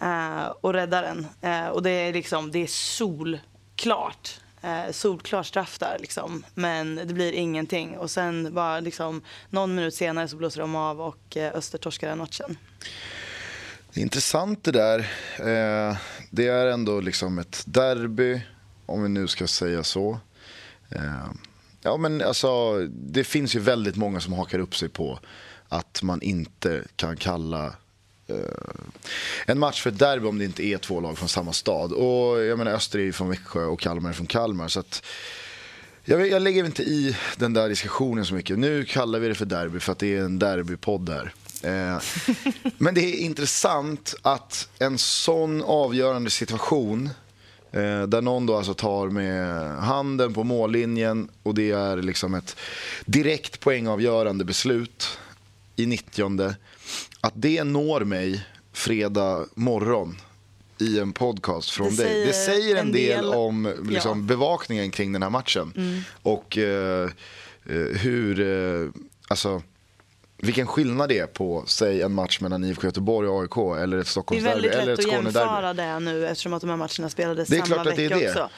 [0.00, 1.26] Eh, och räddar den.
[1.40, 3.38] Eh, och det är liksom, det är sol
[3.74, 4.40] solklart.
[4.62, 6.44] Eh, solklar straff där liksom.
[6.54, 7.98] Men det blir ingenting.
[7.98, 12.08] Och sen bara liksom någon minut senare så blåser de av och eh, Öster torskar
[12.08, 12.56] den matchen.
[13.94, 14.98] Intressant det där.
[15.38, 15.96] Eh,
[16.30, 18.40] det är ändå liksom ett derby,
[18.86, 20.18] om vi nu ska säga så.
[20.90, 21.30] Eh,
[21.82, 25.18] ja, men alltså, det finns ju väldigt många som hakar upp sig på
[25.68, 27.74] att man inte kan kalla
[29.46, 31.92] en match för ett derby om det inte är två lag från samma stad.
[31.92, 34.68] Och jag menar Öster är ju från Växjö och Kalmar är från Kalmar.
[34.68, 35.04] Så att,
[36.04, 38.58] jag, jag lägger inte i den där diskussionen så mycket.
[38.58, 41.32] Nu kallar vi det för derby för att det är en derbypodd där.
[41.62, 42.02] Eh,
[42.78, 47.10] men det är intressant att en sån avgörande situation
[47.72, 52.56] eh, där någon då alltså tar med handen på mållinjen och det är liksom ett
[53.06, 55.18] direkt poängavgörande beslut
[55.76, 56.54] i 90
[57.20, 60.16] Att det når mig fredag morgon
[60.78, 62.26] i en podcast från Det dig.
[62.26, 64.24] Det säger en en del, del- om liksom, ja.
[64.26, 65.72] bevakningen kring den här matchen.
[66.22, 67.10] Och eh,
[67.68, 68.90] eh, hur, eh,
[69.28, 69.62] alltså,
[70.38, 73.90] vilken skillnad det är på, säg en match mellan IFK Göteborg och AIK eller ett
[73.90, 75.38] Det är Stockholmsderby väldigt eller lätt att Skånederby.
[75.38, 78.04] jämföra det nu eftersom att de här matcherna spelades Det är samma klart att det
[78.04, 78.28] är vecka det.
[78.30, 78.50] också.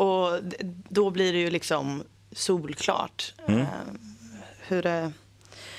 [0.00, 0.40] Och
[0.88, 3.60] då blir det ju liksom solklart Mm.
[3.60, 3.66] eh,
[4.68, 5.12] hur det...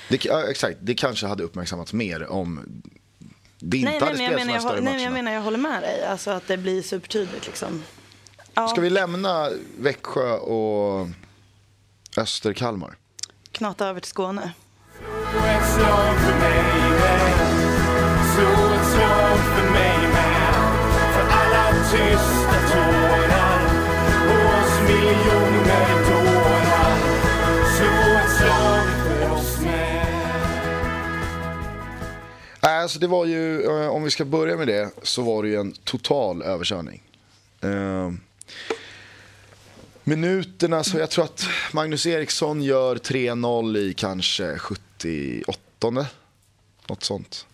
[0.09, 2.59] Det, ja, exakt, det kanske hade uppmärksammats mer om
[3.59, 5.03] det inte Nej, hade nej, men jag spelats de här jag, större håller- nej, men
[5.03, 5.23] jag matcherna.
[5.23, 6.05] menar jag håller med dig.
[6.05, 7.83] Alltså att det blir supertydligt liksom.
[8.53, 11.07] Ja, Ska vi lämna Växjö och
[12.17, 12.95] Öster-Kalmar?
[13.51, 14.51] knata över till Skåne.
[15.31, 15.65] Slå ett
[18.93, 20.53] slag för mig med.
[21.13, 22.64] För alla tysta
[32.85, 35.55] Alltså det var ju, eh, om vi ska börja med det, så var det ju
[35.55, 37.03] en total överkörning.
[37.61, 38.11] Eh,
[40.03, 46.07] minuterna, så jag tror att Magnus Eriksson gör 3-0 i kanske 78
[46.87, 47.45] Något sånt.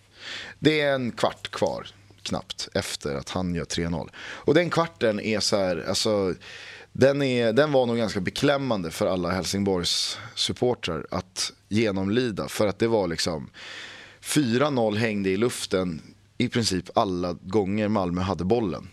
[0.58, 1.86] Det är en kvart kvar,
[2.22, 4.10] knappt, efter att han gör 3-0.
[4.16, 6.34] Och den kvarten är så här, alltså,
[6.92, 12.48] den, är, den var nog ganska beklämmande för alla Helsingborgs supportrar att genomlida.
[12.48, 13.50] För att det var liksom
[14.22, 16.02] 4-0 hängde i luften
[16.38, 18.88] i princip alla gånger Malmö hade bollen.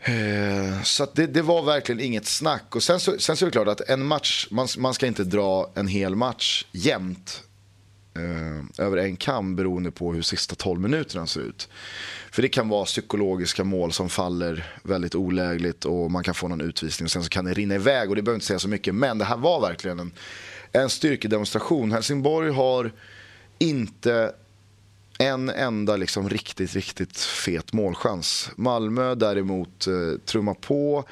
[0.00, 2.76] Eh, så att det, det var verkligen inget snack.
[2.76, 5.24] Och sen så, sen så är det klart att en match, man, man ska inte
[5.24, 7.42] dra en hel match jämnt
[8.16, 11.68] eh, över en kam beroende på hur sista 12 minuterna ser ut.
[12.30, 16.60] För det kan vara psykologiska mål som faller väldigt olägligt och man kan få någon
[16.60, 18.94] utvisning och sen så kan det rinna iväg och det behöver inte säga så mycket.
[18.94, 20.12] Men det här var verkligen en,
[20.72, 21.92] en styrkedemonstration.
[21.92, 22.92] Helsingborg har
[23.58, 24.32] inte
[25.18, 28.50] en enda liksom riktigt, riktigt fet målchans.
[28.56, 31.04] Malmö däremot eh, trummar på.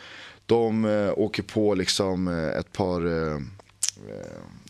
[0.47, 3.07] De eh, åker på liksom eh, ett par...
[3.07, 3.41] Eh, eh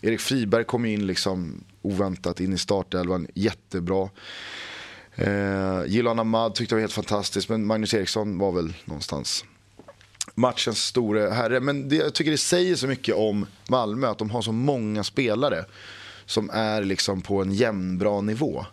[0.02, 4.08] Erik Friberg kom in liksom oväntat in i startelvan, jättebra.
[5.14, 9.44] Eh, Gilan Ahmad tyckte jag var helt fantastisk, men Magnus Eriksson var väl någonstans
[10.34, 11.60] matchens store herre.
[11.60, 15.04] Men det, jag tycker det säger så mycket om Malmö, att de har så många
[15.04, 15.64] spelare
[16.26, 18.66] som är liksom på en jämn, bra nivå.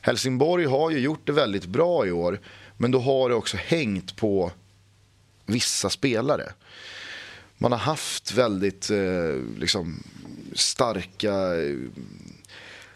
[0.00, 2.40] Helsingborg har ju gjort det väldigt bra i år,
[2.76, 4.52] men då har det också hängt på
[5.46, 6.52] vissa spelare.
[7.58, 10.02] Man har haft väldigt eh, liksom,
[10.52, 11.32] starka,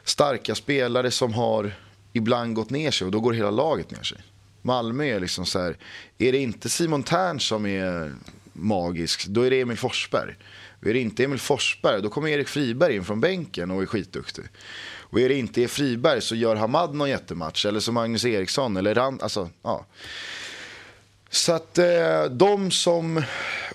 [0.04, 1.72] starka spelare som har
[2.12, 4.18] ibland gått ner sig och då går hela laget ner sig.
[4.62, 5.76] Malmö är liksom så här,
[6.18, 8.14] är det inte Simon Tern som är
[8.52, 10.34] magisk, då är det Emil Forsberg.
[10.84, 13.86] Och är det inte Emil Forsberg, då kommer Erik Friberg in från bänken och är
[13.86, 14.44] skitduktig.
[15.14, 15.68] Och är det inte E.
[15.68, 19.86] Friberg så gör Hamad någon jättematch, eller som Magnus Eriksson, eller Rand, alltså, ja.
[21.30, 23.22] Så att eh, de som,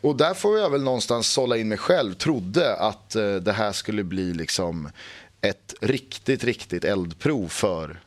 [0.02, 3.72] och där får jag väl någonstans sålla in mig själv, trodde att eh, det här
[3.72, 4.90] skulle bli liksom
[5.42, 8.00] ett riktigt, riktigt eldprov för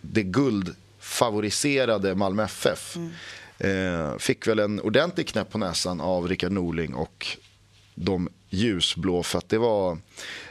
[0.00, 2.96] det guldfavoriserade Malmö FF.
[3.58, 7.26] Eh, fick väl en ordentlig knäpp på näsan av Rickard Norling och
[7.94, 9.98] de ljusblå för att det var,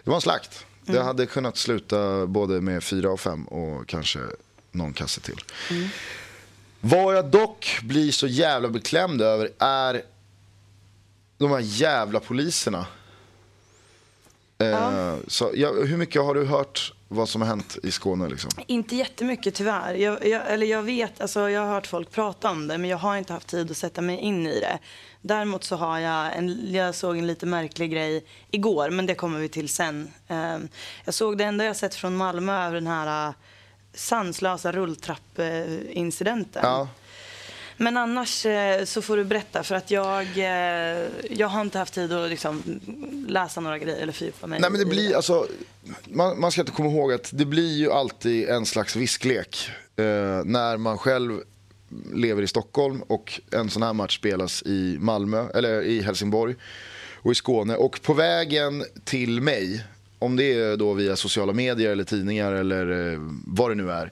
[0.04, 0.66] det var en slakt.
[0.86, 4.20] Det hade kunnat sluta både med fyra och fem och kanske
[4.72, 5.42] någon kasse till.
[6.82, 10.02] Vad jag dock blir så jävla beklämd över är
[11.38, 12.86] de här jävla poliserna.
[14.58, 18.30] Eh, så, ja, hur mycket har du hört vad som har hänt i Skåne?
[18.30, 18.52] Liksom?
[18.68, 19.94] Inte jättemycket tyvärr.
[19.94, 22.98] Jag, jag, eller jag vet, alltså jag har hört folk prata om det men jag
[22.98, 24.80] har inte haft tid att sätta mig in i det.
[25.22, 29.40] Däremot så har jag, en, jag såg en lite märklig grej igår men det kommer
[29.40, 30.12] vi till sen.
[30.28, 30.68] Ehm,
[31.06, 33.34] jag såg det enda jag sett från Malmö över den här uh,
[33.94, 36.62] sanslösa rulltrappincidenten.
[36.64, 36.88] Ja.
[37.78, 41.94] Men annars eh, så får du berätta för att jag, eh, jag har inte haft
[41.94, 42.80] tid att liksom
[43.28, 45.48] läsa några grejer eller fördjupa mig Nej, men det blir, alltså,
[46.06, 50.06] man, man ska inte komma ihåg att det blir ju alltid en slags visklek eh,
[50.46, 51.42] när man själv
[52.14, 56.56] lever i Stockholm och en sån här match spelas i Malmö, eller i Helsingborg
[57.16, 57.76] och i Skåne.
[57.76, 59.84] Och på vägen till mig,
[60.20, 64.12] om det är då via sociala medier eller tidningar eller eh, vad det nu är,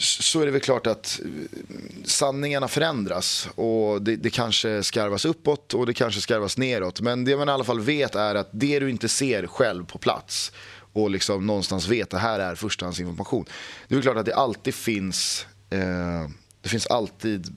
[0.00, 1.30] så är det väl klart att eh,
[2.04, 7.00] sanningarna förändras och det, det kanske skarvas uppåt och det kanske skarvas neråt.
[7.00, 9.98] Men det man i alla fall vet är att det du inte ser själv på
[9.98, 10.52] plats
[10.92, 13.44] och liksom någonstans vet att det här är förstahandsinformation.
[13.88, 16.28] Det är klart att det alltid finns, eh,
[16.60, 17.54] det finns alltid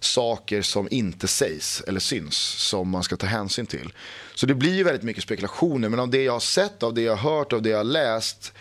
[0.00, 2.36] saker som inte sägs eller syns
[2.68, 3.92] som man ska ta hänsyn till.
[4.34, 7.02] Så det blir ju väldigt mycket spekulationer men av det jag har sett, av det
[7.02, 8.52] jag har hört, av det jag har läst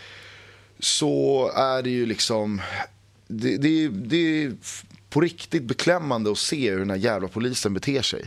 [0.80, 2.62] så är det ju liksom
[3.28, 4.54] det, det, det är
[5.10, 8.26] på riktigt beklämmande att se hur den här jävla polisen beter sig.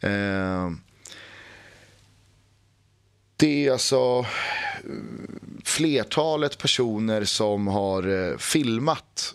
[0.00, 0.70] Eh,
[3.36, 4.26] det är alltså eh,
[5.64, 9.34] flertalet personer som har eh, filmat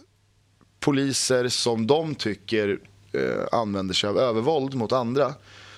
[0.79, 2.79] poliser som de tycker
[3.11, 5.33] eh, använder sig av övervåld mot andra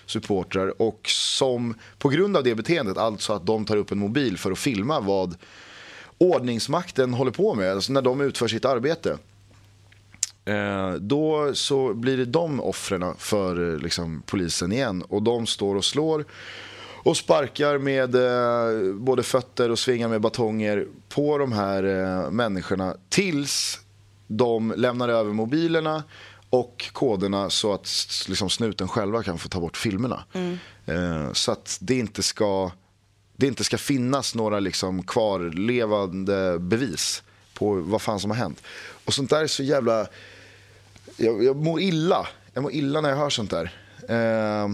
[0.05, 4.37] supportrar och som på grund av det beteendet, alltså att de tar upp en mobil
[4.37, 5.35] för att filma vad
[6.17, 9.17] ordningsmakten håller på med, alltså när de utför sitt arbete.
[10.45, 15.75] Eh, då så blir det de offren för eh, liksom, polisen igen och de står
[15.75, 16.25] och slår
[17.04, 22.96] och sparkar med eh, både fötter och svingar med batonger på de här eh, människorna
[23.10, 23.79] tills
[24.27, 26.04] de lämnar över mobilerna
[26.50, 27.89] och koderna så att
[28.27, 30.23] liksom, snuten själva kan få ta bort filmerna.
[30.85, 32.71] Eh, så att det inte ska,
[33.38, 37.23] det inte ska finnas några liksom, kvarlevande bevis
[37.54, 38.63] på vad fan som har hänt.
[39.06, 40.08] Och sånt där är så jävla...
[41.17, 42.27] Jag, jag mår illa.
[42.54, 43.73] Jag mår illa när jag hör sånt där.
[44.10, 44.69] Eh,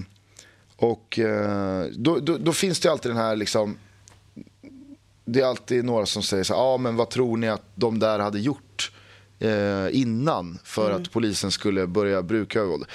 [0.76, 3.78] och eh, då, då, då finns det alltid den här liksom
[5.26, 8.00] det är alltid några som säger så här, ja men vad tror ni att de
[8.00, 8.92] där hade gjort
[9.40, 12.86] eh, innan för att polisen skulle börja bruka övervåld?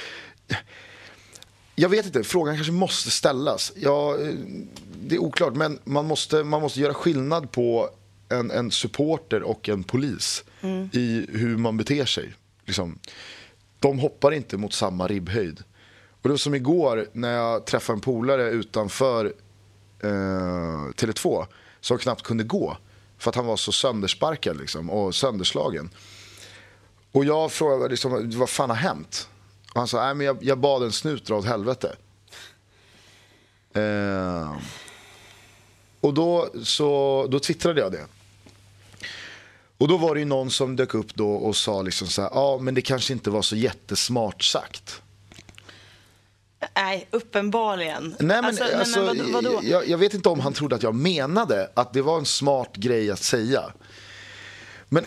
[1.75, 3.73] Jag vet inte, frågan kanske måste ställas.
[3.77, 4.35] Ja, eh,
[5.03, 7.91] det är oklart, men man måste, man måste göra skillnad på
[8.29, 10.45] en, en supporter och en polis
[10.93, 12.35] i hur man beter sig.
[12.65, 12.99] Liksom.
[13.79, 15.63] de hoppar inte mot samma ribbhöjd.
[16.11, 19.25] Och det var som igår när jag träffade en polare utanför
[20.01, 20.09] eh,
[20.97, 21.47] Tele2
[21.81, 22.77] som knappt kunde gå
[23.19, 25.91] för att han var så söndersparkad liksom, och sönderslagen.
[27.13, 29.29] Och jag frågade liksom, vad fan har hänt?
[29.75, 31.97] Och han sa, nej men jag, jag bad en snut dra åt helvete.
[33.73, 34.57] Eh,
[36.01, 38.07] och då, så, då twittrade jag det.
[39.79, 42.31] Och då var det ju någon som dök upp då och sa liksom så här,
[42.35, 45.03] ja men det kanske inte var så jättesmart sagt.
[46.75, 48.17] Nej, uppenbarligen.
[48.19, 49.61] Nej men, alltså, nej, alltså, men vad, vadå?
[49.63, 52.77] Jag, jag vet inte om han trodde att jag menade att det var en smart
[52.77, 53.73] grej att säga.
[54.89, 55.05] Men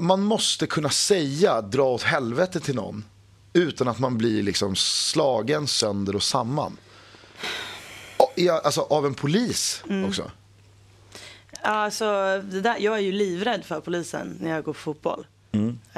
[0.00, 3.04] man måste kunna säga dra åt helvete till någon
[3.52, 6.76] utan att man blir liksom slagen sönder och samman.
[8.64, 10.08] Alltså av en polis Mm.
[10.08, 10.30] också.
[11.62, 12.04] Alltså,
[12.44, 15.26] det där, jag är ju livrädd för polisen när jag går på fotboll.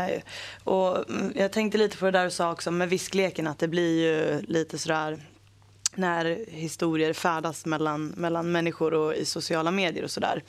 [0.09, 0.20] Ju.
[0.64, 3.68] Och mm, jag tänkte lite på det där du sa också med viskleken att det
[3.68, 5.20] blir ju lite sådär
[5.95, 10.43] när historier färdas mellan, mellan människor och i sociala medier och sådär.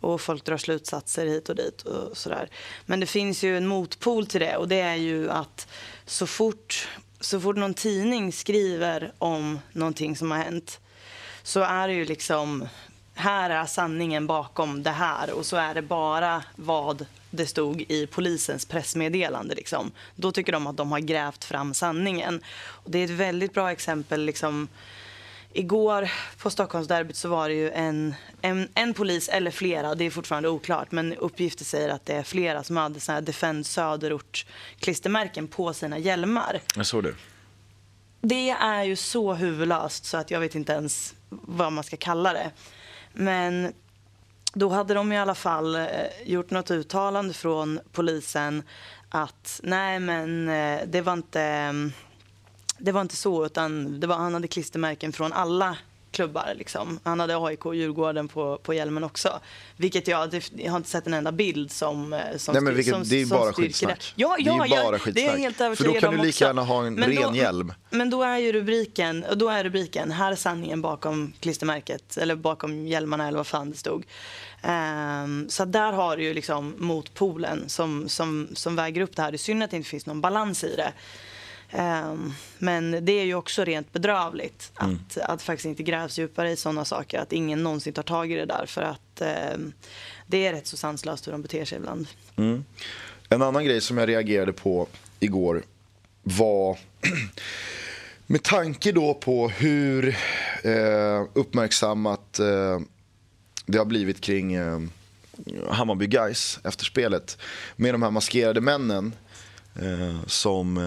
[0.00, 2.48] Och folk drar slutsatser hit och dit och sådär.
[2.86, 5.68] Men det finns ju en motpol till det och det är ju att
[6.06, 6.88] så fort,
[7.20, 10.80] så fort någon tidning skriver om någonting som har hänt
[11.44, 12.68] så är det ju liksom
[13.14, 18.06] här är sanningen bakom det här och så är det bara vad det stod i
[18.06, 19.54] polisens pressmeddelande.
[19.54, 19.92] Liksom.
[20.16, 22.40] Då tycker de att de har grävt fram sanningen.
[22.66, 24.24] Och det är ett väldigt bra exempel.
[24.24, 24.68] Liksom,
[25.52, 30.10] igår på Stockholmsderbyt så var det ju en, en, en polis, eller flera, det är
[30.10, 35.46] fortfarande oklart, men uppgifter säger att det är flera som hade såna här Defend Söderort-klistermärken
[35.46, 36.60] på sina hjälmar.
[36.76, 37.14] Jag såg det.
[38.20, 42.32] Det är ju så huvudlöst så att jag vet inte ens vad man ska kalla
[42.32, 42.50] det.
[43.12, 43.72] Men
[44.52, 45.86] då hade de i alla fall eh,
[46.24, 48.62] gjort något uttalande från polisen
[49.08, 51.92] att nej men eh, det var inte, mm,
[52.78, 55.76] det var inte så utan det var, han hade klistermärken från alla
[56.14, 56.54] klubbar.
[56.56, 57.00] Liksom.
[57.04, 59.40] Han hade AIK och Djurgården på, på hjälmen också.
[59.76, 62.94] Vilket jag, jag har inte sett en enda bild som, eh, som Nej, men vilket,
[62.94, 64.12] som, det är bara skitsnack.
[64.16, 65.26] Ja, ja, det är ju ja, bara det är skitsnack.
[65.26, 67.72] jag helt För då kan du lika gärna ha en Men ren då, hjälm.
[67.90, 72.86] Men då är ju rubriken, då är rubriken, här är sanningen bakom klistermärket, eller bakom
[72.86, 74.04] hjälmarna eller vad fan det stod.
[74.62, 79.30] Ehm, så där har du ju liksom motpolen som, som, som väger upp det här.
[79.30, 80.92] Det är synd att det inte finns någon balans i det.
[81.74, 86.56] Ehm, men det är ju också rent bedrövligt att, att faktiskt inte grävs djupare i
[86.56, 87.18] sådana saker.
[87.18, 88.66] Att ingen någonsin tar tag i det där.
[88.66, 89.72] För att ehm,
[90.26, 92.06] det är rätt så sanslöst hur de beter sig ibland.
[93.28, 94.86] En annan grej som jag reagerade på
[95.20, 95.62] igår
[96.22, 96.78] var
[98.26, 100.16] med tanke då på hur
[100.62, 102.80] eh, uppmärksammat eh,
[103.66, 104.80] det har blivit kring eh,
[105.68, 107.38] Hammarby Guys efter spelet
[107.76, 109.14] med de här maskerade männen
[109.80, 110.78] eh, som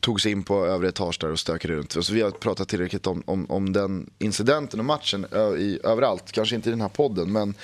[0.00, 1.92] tog sig in på övre etage där och stökade runt.
[1.92, 5.26] Så vi har pratat tillräckligt om, om, om den incidenten och matchen
[5.58, 7.54] i, överallt, kanske inte i den här podden men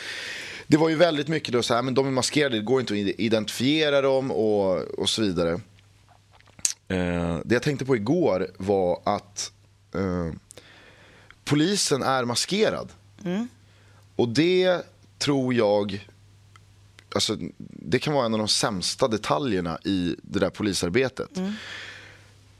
[0.66, 2.94] det var ju väldigt mycket då så här, men de är maskerade, det går inte
[2.94, 5.60] att identifiera dem och, och så vidare.
[6.88, 9.52] Eh, det jag tänkte på igår var att
[9.94, 10.32] eh,
[11.44, 12.92] polisen är maskerad.
[14.16, 14.82] Och det
[15.18, 16.08] tror jag,
[17.14, 21.30] alltså, det kan vara en av de sämsta detaljerna i det där polisarbetet.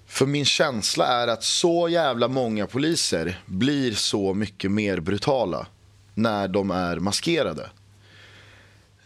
[0.07, 5.67] För min känsla är att så jävla många poliser blir så mycket mer brutala
[6.15, 7.71] när de är maskerade.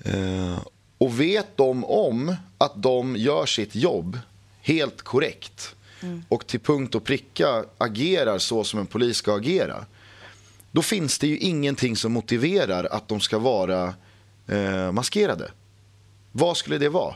[0.05, 0.59] Eh,
[0.99, 4.19] och vet de om att de gör sitt jobb
[4.61, 5.75] helt korrekt
[6.29, 9.85] och till punkt och pricka agerar så som en polis ska agera
[10.73, 13.95] då finns det ju ingenting som motiverar att de ska vara
[14.47, 15.51] eh, maskerade.
[16.33, 17.15] Vad skulle det vara?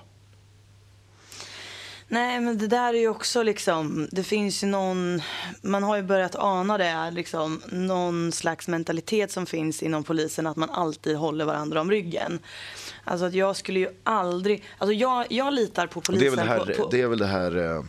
[2.14, 5.22] Nej, men det där är ju också liksom, det finns ju någon,
[5.62, 10.56] man har ju börjat ana det, liksom, någon slags mentalitet som finns inom polisen att
[10.56, 12.38] man alltid håller varandra om ryggen.
[13.04, 16.36] Alltså att jag skulle ju aldrig, alltså jag, jag litar på Och Det är polisen.
[16.36, 17.84] väl det här, på, på, det är väl det här eh,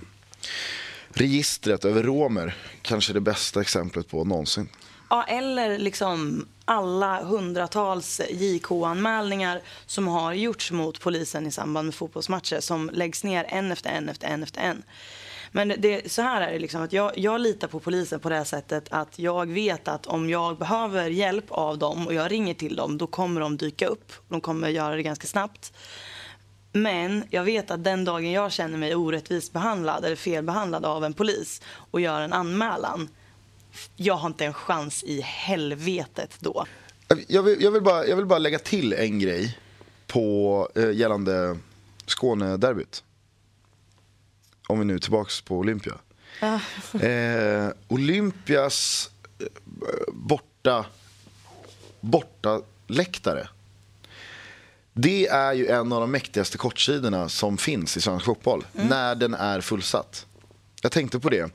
[1.10, 2.56] registret över romer.
[2.82, 4.70] Kanske det bästa exemplet på någonsin.
[5.10, 12.60] Ja, eller liksom alla hundratals JK-anmälningar som har gjorts mot polisen i samband med fotbollsmatcher
[12.60, 14.84] som läggs ner en efter en efter en efter en.
[15.52, 18.36] Men det, så här är det, liksom, att jag, jag litar på polisen på det
[18.36, 22.54] här sättet att jag vet att om jag behöver hjälp av dem och jag ringer
[22.54, 24.14] till dem, då kommer de dyka upp.
[24.28, 25.74] De kommer göra det ganska snabbt.
[26.72, 31.14] Men jag vet att den dagen jag känner mig orättvist behandlad eller felbehandlad av en
[31.14, 31.62] polis
[31.92, 33.10] och gör en anmälan,
[33.96, 36.66] jag har inte en chans i helvetet då.
[37.28, 39.58] Jag vill, jag vill, bara, jag vill bara lägga till en grej
[40.08, 41.58] på eh, gällande
[42.08, 43.04] Skånederbyt.
[44.68, 45.94] om vi nu är tillbaks på Olympia.
[47.02, 49.10] Eh, Olympias
[49.40, 49.48] eh,
[50.14, 50.86] borta,
[52.02, 53.48] borta läktare.
[54.94, 58.66] Det är ju en av de mäktigaste kortsidorna som finns i svensk fotboll.
[58.72, 60.26] När den är fullsatt.
[60.82, 61.52] Jag tänkte på det.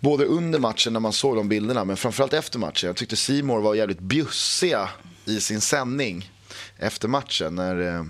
[0.00, 2.86] Både under matchen när man såg de bilderna, men framförallt efter matchen.
[2.86, 4.88] Jag tyckte Simor var jävligt bjussiga
[5.24, 6.30] i sin sändning
[6.76, 7.54] efter matchen.
[7.54, 8.04] När eh,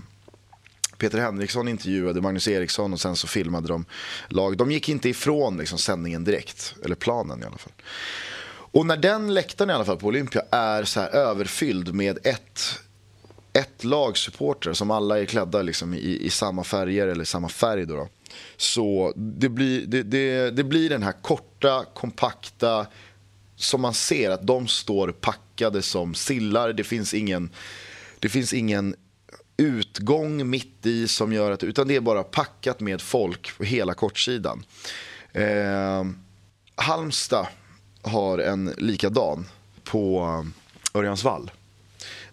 [0.99, 3.85] Peter Henriksson intervjuade Magnus Eriksson och sen så filmade de
[4.29, 4.57] lag.
[4.57, 7.73] De gick inte ifrån liksom, sändningen direkt, eller planen i alla fall.
[8.71, 12.81] Och när den läktaren i alla fall på Olympia är så här överfylld med ett,
[13.53, 17.87] ett lags supportrar som alla är klädda liksom i, i samma färger eller samma färg
[17.87, 17.97] då.
[17.97, 18.09] då.
[18.57, 22.87] Så det blir, det, det, det blir den här korta, kompakta
[23.57, 26.73] som man ser att de står packade som sillar.
[26.73, 27.51] Det finns ingen,
[28.19, 28.95] det finns ingen
[29.57, 33.95] utgång mitt i som gör att, utan det är bara packat med folk på hela
[33.95, 34.65] kortsidan.
[35.33, 36.05] Eh,
[36.75, 37.47] Halmstad
[38.03, 39.47] har en likadan
[39.85, 40.23] på
[40.95, 41.51] eh, Örjansvall.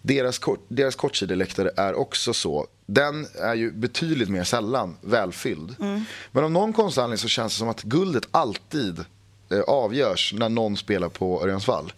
[0.02, 2.66] Deras, kort, deras kortsideläktare är också så.
[2.86, 5.76] Den är ju betydligt mer sällan välfylld.
[6.32, 9.04] Men av någon konstig så känns det som att guldet alltid
[9.50, 11.92] eh, avgörs när någon spelar på Örjansvall.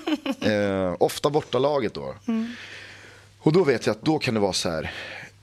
[0.40, 2.14] eh, ofta bortalaget då.
[3.38, 4.92] Och då vet jag att då kan det vara så här.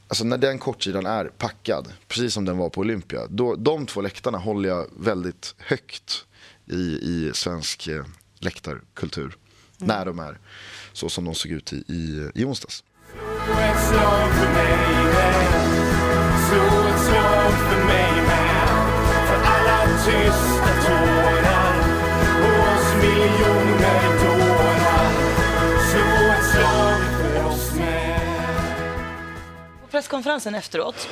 [0.08, 3.28] Alltså när den kortsidan är packad, precis som den var på Olympia.
[3.30, 6.26] Då, de två läktarna håller jag väldigt högt
[6.66, 8.06] i, i svensk eh,
[8.40, 9.38] läktarkultur.
[9.78, 10.40] När de är
[10.94, 12.84] så som de såg ut i, i, i onsdags
[29.92, 31.08] presskonferensen efteråt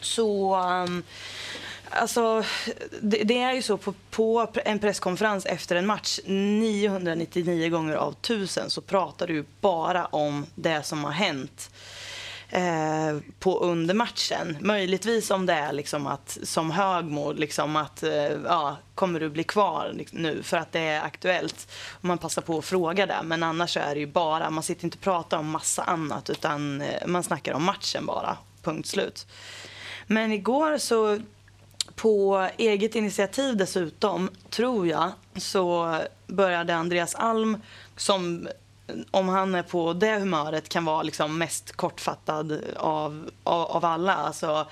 [0.00, 0.56] så...
[0.86, 1.02] Um,
[1.90, 2.44] alltså,
[3.00, 8.12] det, det är ju så på, på en presskonferens efter en match 999 gånger av
[8.12, 11.70] 1000 så pratar du bara om det som har hänt
[12.48, 14.56] eh, på under matchen.
[14.60, 18.12] Möjligtvis om det är liksom att, som Högmo, liksom att eh,
[18.44, 21.68] ja, kommer du bli kvar liksom nu för att det är aktuellt.
[21.90, 23.18] Och man passar på att fråga det.
[23.24, 26.30] Men annars så är det ju bara, man sitter inte och pratar om massa annat
[26.30, 28.36] utan eh, man snackar om matchen bara.
[28.62, 29.26] Punkt slut.
[30.06, 31.20] Men igår så
[31.98, 37.62] på eget initiativ dessutom, tror jag, så började Andreas Alm,
[37.96, 38.48] som
[39.10, 44.14] om han är på det humöret kan vara liksom mest kortfattad av, av, av alla.
[44.14, 44.66] Alltså,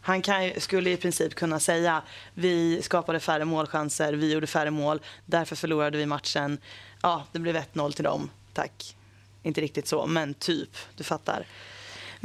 [0.00, 2.02] han kan, skulle i princip kunna säga
[2.34, 6.58] vi skapade färre målchanser, vi gjorde färre mål, därför förlorade vi matchen.
[7.02, 8.96] Ja, det blev 1-0 till dem, tack.
[9.42, 11.46] Inte riktigt så, men typ, du fattar.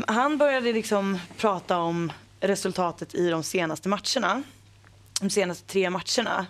[0.08, 4.44] Han började liksom prata om resultatet i de senaste matcherna.
[5.22, 6.46] De senaste tre matcherna.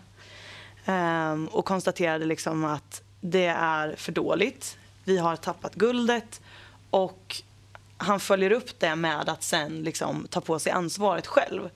[0.85, 4.77] um, och konstaterade liksom att det är för dåligt.
[5.03, 6.41] Vi har tappat guldet.
[6.89, 7.41] Och
[7.97, 11.69] han följer upp det med att sen liksom ta på sig ansvaret själv.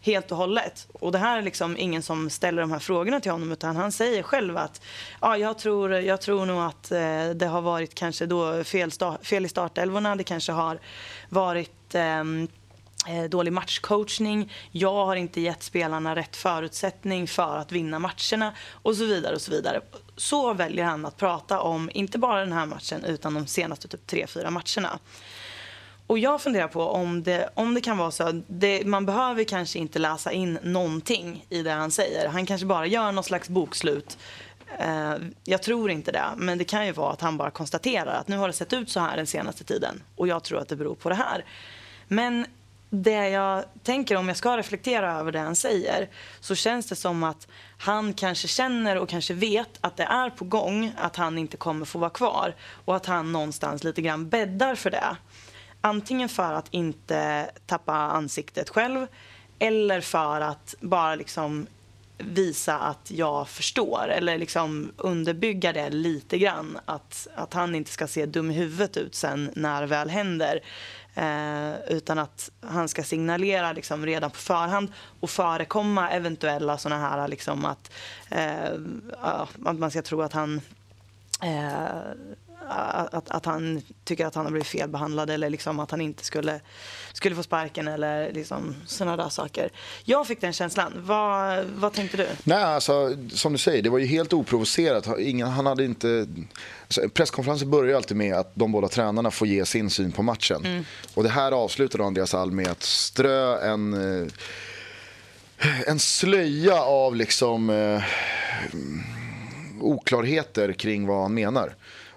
[0.00, 0.86] Helt och hållet.
[0.92, 3.92] Och det här är liksom ingen som ställer de här frågorna till honom utan han
[3.92, 4.82] säger själv att
[5.20, 9.24] ja, jag, tror, jag tror nog att eh, det har varit kanske då fel, sta-
[9.24, 10.16] fel i startelvorna.
[10.16, 10.78] Det kanske har
[11.28, 12.24] varit eh,
[13.06, 14.52] Eh, dålig matchcoachning.
[14.70, 19.34] Jag har inte gett spelarna rätt förutsättning för att vinna matcherna och så vidare.
[19.34, 19.80] och Så vidare.
[20.16, 24.06] Så väljer han att prata om, inte bara den här matchen utan de senaste typ
[24.06, 24.98] tre, fyra matcherna.
[26.06, 28.42] Och jag funderar på om det, om det kan vara så.
[28.46, 32.28] Det, man behöver kanske inte läsa in någonting i det han säger.
[32.28, 34.18] Han kanske bara gör någon slags bokslut.
[34.78, 38.28] Eh, jag tror inte det, men det kan ju vara att han bara konstaterar att
[38.28, 40.76] nu har det sett ut så här den senaste tiden och jag tror att det
[40.76, 41.44] beror på det här.
[42.08, 42.46] Men
[42.94, 46.08] det jag tänker om jag ska reflektera över det han säger
[46.40, 50.44] så känns det som att han kanske känner och kanske vet att det är på
[50.44, 54.74] gång att han inte kommer få vara kvar och att han någonstans lite grann bäddar
[54.74, 55.16] för det.
[55.80, 59.06] Antingen för att inte tappa ansiktet själv
[59.58, 61.66] eller för att bara liksom
[62.18, 66.78] visa att jag förstår eller liksom underbygga det lite grann.
[66.84, 70.60] Att, att han inte ska se dum i huvudet ut sen när det väl händer.
[71.14, 77.28] Eh, utan att han ska signalera liksom redan på förhand och förekomma eventuella sådana här
[77.28, 77.92] liksom att,
[78.30, 78.72] eh,
[79.20, 80.60] att man ska tro att han
[81.42, 81.86] eh,
[82.68, 86.60] att, att han tycker att han har blivit felbehandlad eller liksom att han inte skulle,
[87.12, 89.70] skulle få sparken eller liksom sådana där saker.
[90.04, 90.92] Jag fick den känslan.
[90.96, 92.28] Vad, vad tänkte du?
[92.44, 95.18] Nej, alltså, som du säger, det var ju helt oprovocerat.
[95.18, 96.26] Ingen, han hade inte...
[96.82, 100.86] Alltså, presskonferensen börjar alltid med att de båda tränarna får ge sin syn på matchen.
[101.14, 104.22] Och det här avslutade Andreas Alm med att strö en...
[104.22, 104.32] eh,
[105.86, 108.02] en slöja av liksom eh,
[109.80, 111.74] oklarheter kring vad han menar.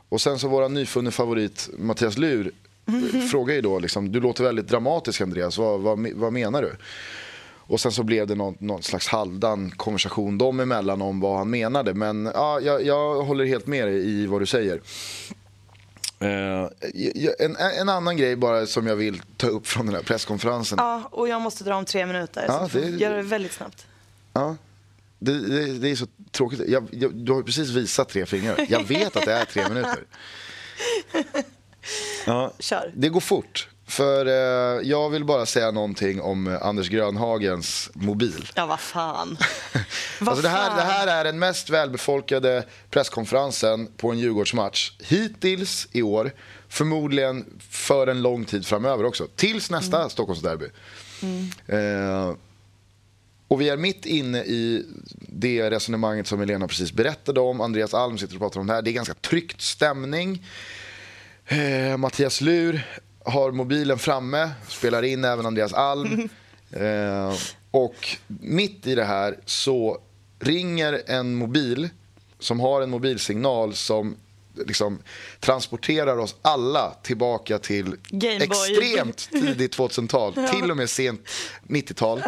[0.10, 2.52] Och sen så vår nyfunne favorit Mattias Lur
[2.88, 6.76] eh, frågar ju då liksom, du låter väldigt dramatisk Andreas, vad, vad, vad menar du?
[7.68, 11.50] Och sen så blev det någon, någon slags halvdan konversation dem emellan om vad han
[11.50, 11.94] menade.
[11.94, 14.82] Men ja, jag, jag håller helt med dig i vad du säger.
[16.20, 16.68] Eh,
[17.40, 20.78] en, en annan grej bara som jag vill ta upp från den här presskonferensen.
[20.82, 22.46] Ja, och jag måste dra om tre minuter.
[22.48, 22.98] Ja, så det- det...
[22.98, 23.86] Gör det väldigt snabbt.
[24.34, 24.56] Ja.
[25.20, 26.62] Det, det, det är så tråkigt.
[26.68, 28.66] Jag, jag, du har precis visat tre fingrar.
[28.70, 30.00] Jag vet att det är tre minuter.
[32.26, 32.92] Ja, Kör.
[32.96, 33.70] det går fort.
[33.88, 38.50] För eh, jag vill bara säga någonting om eh, Anders Grönhagens mobil.
[38.56, 39.38] Ja, vad fan.
[40.20, 40.78] Vad Alltså det, här, fan?
[40.78, 46.32] det här är den mest välbefolkade presskonferensen på en Djurgårdsmatch hittills i år.
[46.70, 49.28] Förmodligen för en lång tid framöver också.
[49.36, 50.66] Tills nästa Stockholmsderby.
[51.68, 52.34] Eh,
[53.48, 54.86] och vi är mitt inne i
[55.20, 57.62] det resonemanget som Helena precis berättade om.
[57.62, 58.82] Andreas Alm sitter och pratar om det här.
[58.82, 60.46] Det är ganska tryckt stämning.
[61.46, 62.82] Eh, Mattias Lur
[63.26, 66.30] har mobilen framme, spelar in även Andreas Alm.
[66.72, 67.34] Eh,
[67.72, 69.98] och mitt i det här så
[70.40, 71.90] ringer en mobil
[72.40, 74.16] som har en mobilsignal som
[74.66, 75.00] liksom
[75.40, 77.96] transporterar oss alla tillbaka till
[78.42, 81.30] extremt tidigt 2000-tal, till och med sent
[81.68, 82.22] 90-tal.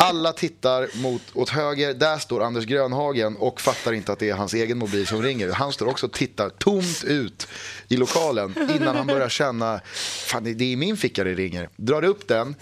[0.00, 4.34] Alla tittar mot, åt höger, där står Anders Grönhagen och fattar inte att det är
[4.34, 5.52] hans egen mobil som ringer.
[5.52, 7.48] Han står också och tittar tomt ut
[7.88, 9.80] i lokalen innan han börjar känna,
[10.26, 11.68] fan det är i min ficka det ringer.
[11.76, 12.54] Drar upp den,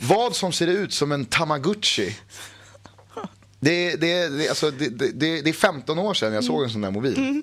[0.00, 2.16] vad som ser ut som en tamagotchi.
[3.60, 6.70] Det, det, det, alltså, det, det, det det är 15 år sedan jag såg en
[6.70, 7.42] sån där mobil.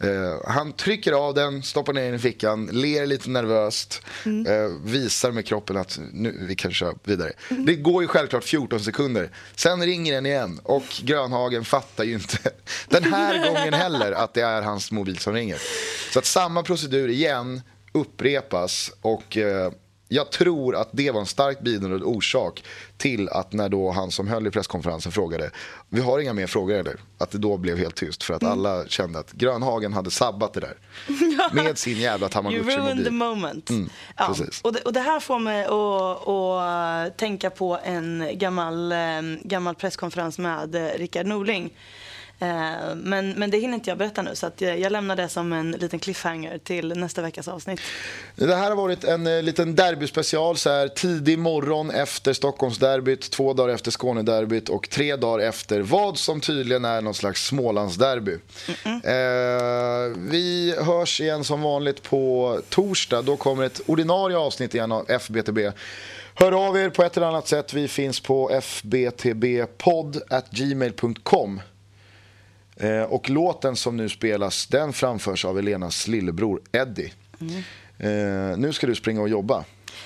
[0.00, 5.30] Eh, han trycker av den, stoppar ner den i fickan, ler lite nervöst, eh, visar
[5.30, 7.32] med kroppen att nu, vi kan köra vidare.
[7.48, 9.30] Det går ju självklart 14 sekunder.
[9.54, 12.38] Sen ringer den igen och Grönhagen fattar ju inte
[12.88, 15.58] den här gången heller att det är hans mobil som ringer.
[16.12, 19.72] Så att samma procedur igen upprepas och eh,
[20.08, 22.64] jag tror att det var en starkt bidragande orsak
[22.96, 25.50] till att när då han som höll i presskonferensen frågade
[25.88, 26.96] vi har inga mer frågor eller?
[27.18, 30.60] Att det då blev helt tyst för att alla kände att Grönhagen hade sabbat det
[30.60, 30.76] där.
[31.52, 33.10] Med sin jävla You ruined the Tamagotchi-mobil.
[33.10, 33.70] moment.
[33.70, 34.26] Mm, ja.
[34.26, 34.60] precis.
[34.62, 38.98] och, det, och det här får mig att, att tänka på en gammal, eh,
[39.42, 41.70] gammal presskonferens med eh, Rickard Norling.
[42.38, 45.28] Eh, Men, men det hinner inte jag berätta nu så att jag, jag lämnar det
[45.28, 47.80] som en liten cliffhanger till nästa veckas avsnitt.
[48.36, 53.52] Det här har varit en eh, liten derbyspecial så här tidig morgon efter Stockholmsderbyt, två
[53.52, 58.38] dagar efter Skånederbyt och tre dagar efter vad som tydligen är någon slags Smålandsderby.
[58.84, 58.90] Eh,
[60.16, 63.22] vi hörs igen som vanligt på torsdag.
[63.22, 65.58] Då kommer ett ordinarie avsnitt igen av FBTB.
[66.34, 67.74] Hör av er på ett eller annat sätt.
[67.74, 71.60] Vi finns på fbtbpodd.gmail.com.
[72.76, 77.12] Eh, och låten som nu spelas den framförs av Elenas lillebror Eddie.
[77.98, 79.64] Eh, nu ska du springa och jobba.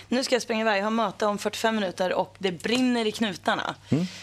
[0.08, 0.78] Nu ska jag springa iväg.
[0.78, 3.74] Jag har möte om 45 minuter och det brinner i knutarna.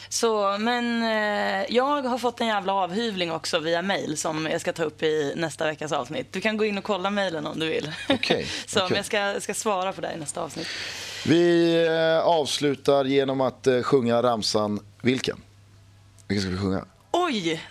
[0.10, 4.74] Så, men eh, jag har fått en jävla avhyvling också via mail som jag ska
[4.74, 6.34] ta upp i nästa veckas avsnitt.
[6.34, 7.92] Du kan gå in och kolla mailen om du vill.
[8.10, 10.68] Okej, Så men jag ska, ska svara på det i nästa avsnitt.
[11.26, 15.42] Vi eh, avslutar genom att eh, sjunga ramsan Vilken?
[16.28, 16.86] Vilken ska vi sjunga?
[17.18, 17.64] Oj!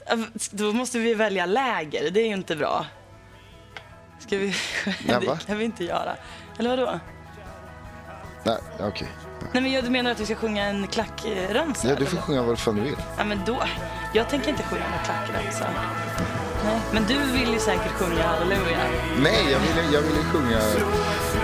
[0.51, 2.11] Då måste vi välja läger.
[2.11, 2.87] Det är ju inte bra.
[4.19, 4.55] Ska vi...
[4.87, 6.17] Nej, det kan vi inte göra.
[6.59, 7.01] Eller vadå?
[8.45, 9.09] Nej, okej.
[9.53, 11.89] Nej, men jag- du menar att vi ska sjunga en klackramsa?
[11.89, 12.23] Ja, du får eller?
[12.27, 12.97] sjunga vad fan du vill.
[13.19, 13.63] Ja, men då.
[14.15, 15.67] Jag tänker inte sjunga någon klackramsa.
[16.65, 18.79] Nej, men du vill ju säkert sjunga Halleluja.
[19.19, 20.61] Nej, jag ville, jag ville sjunga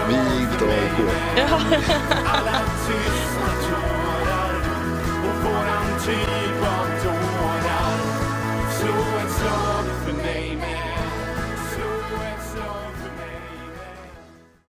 [0.08, 1.10] Vi är inte AIK.
[1.36, 1.60] Ja.
[9.40, 9.99] song.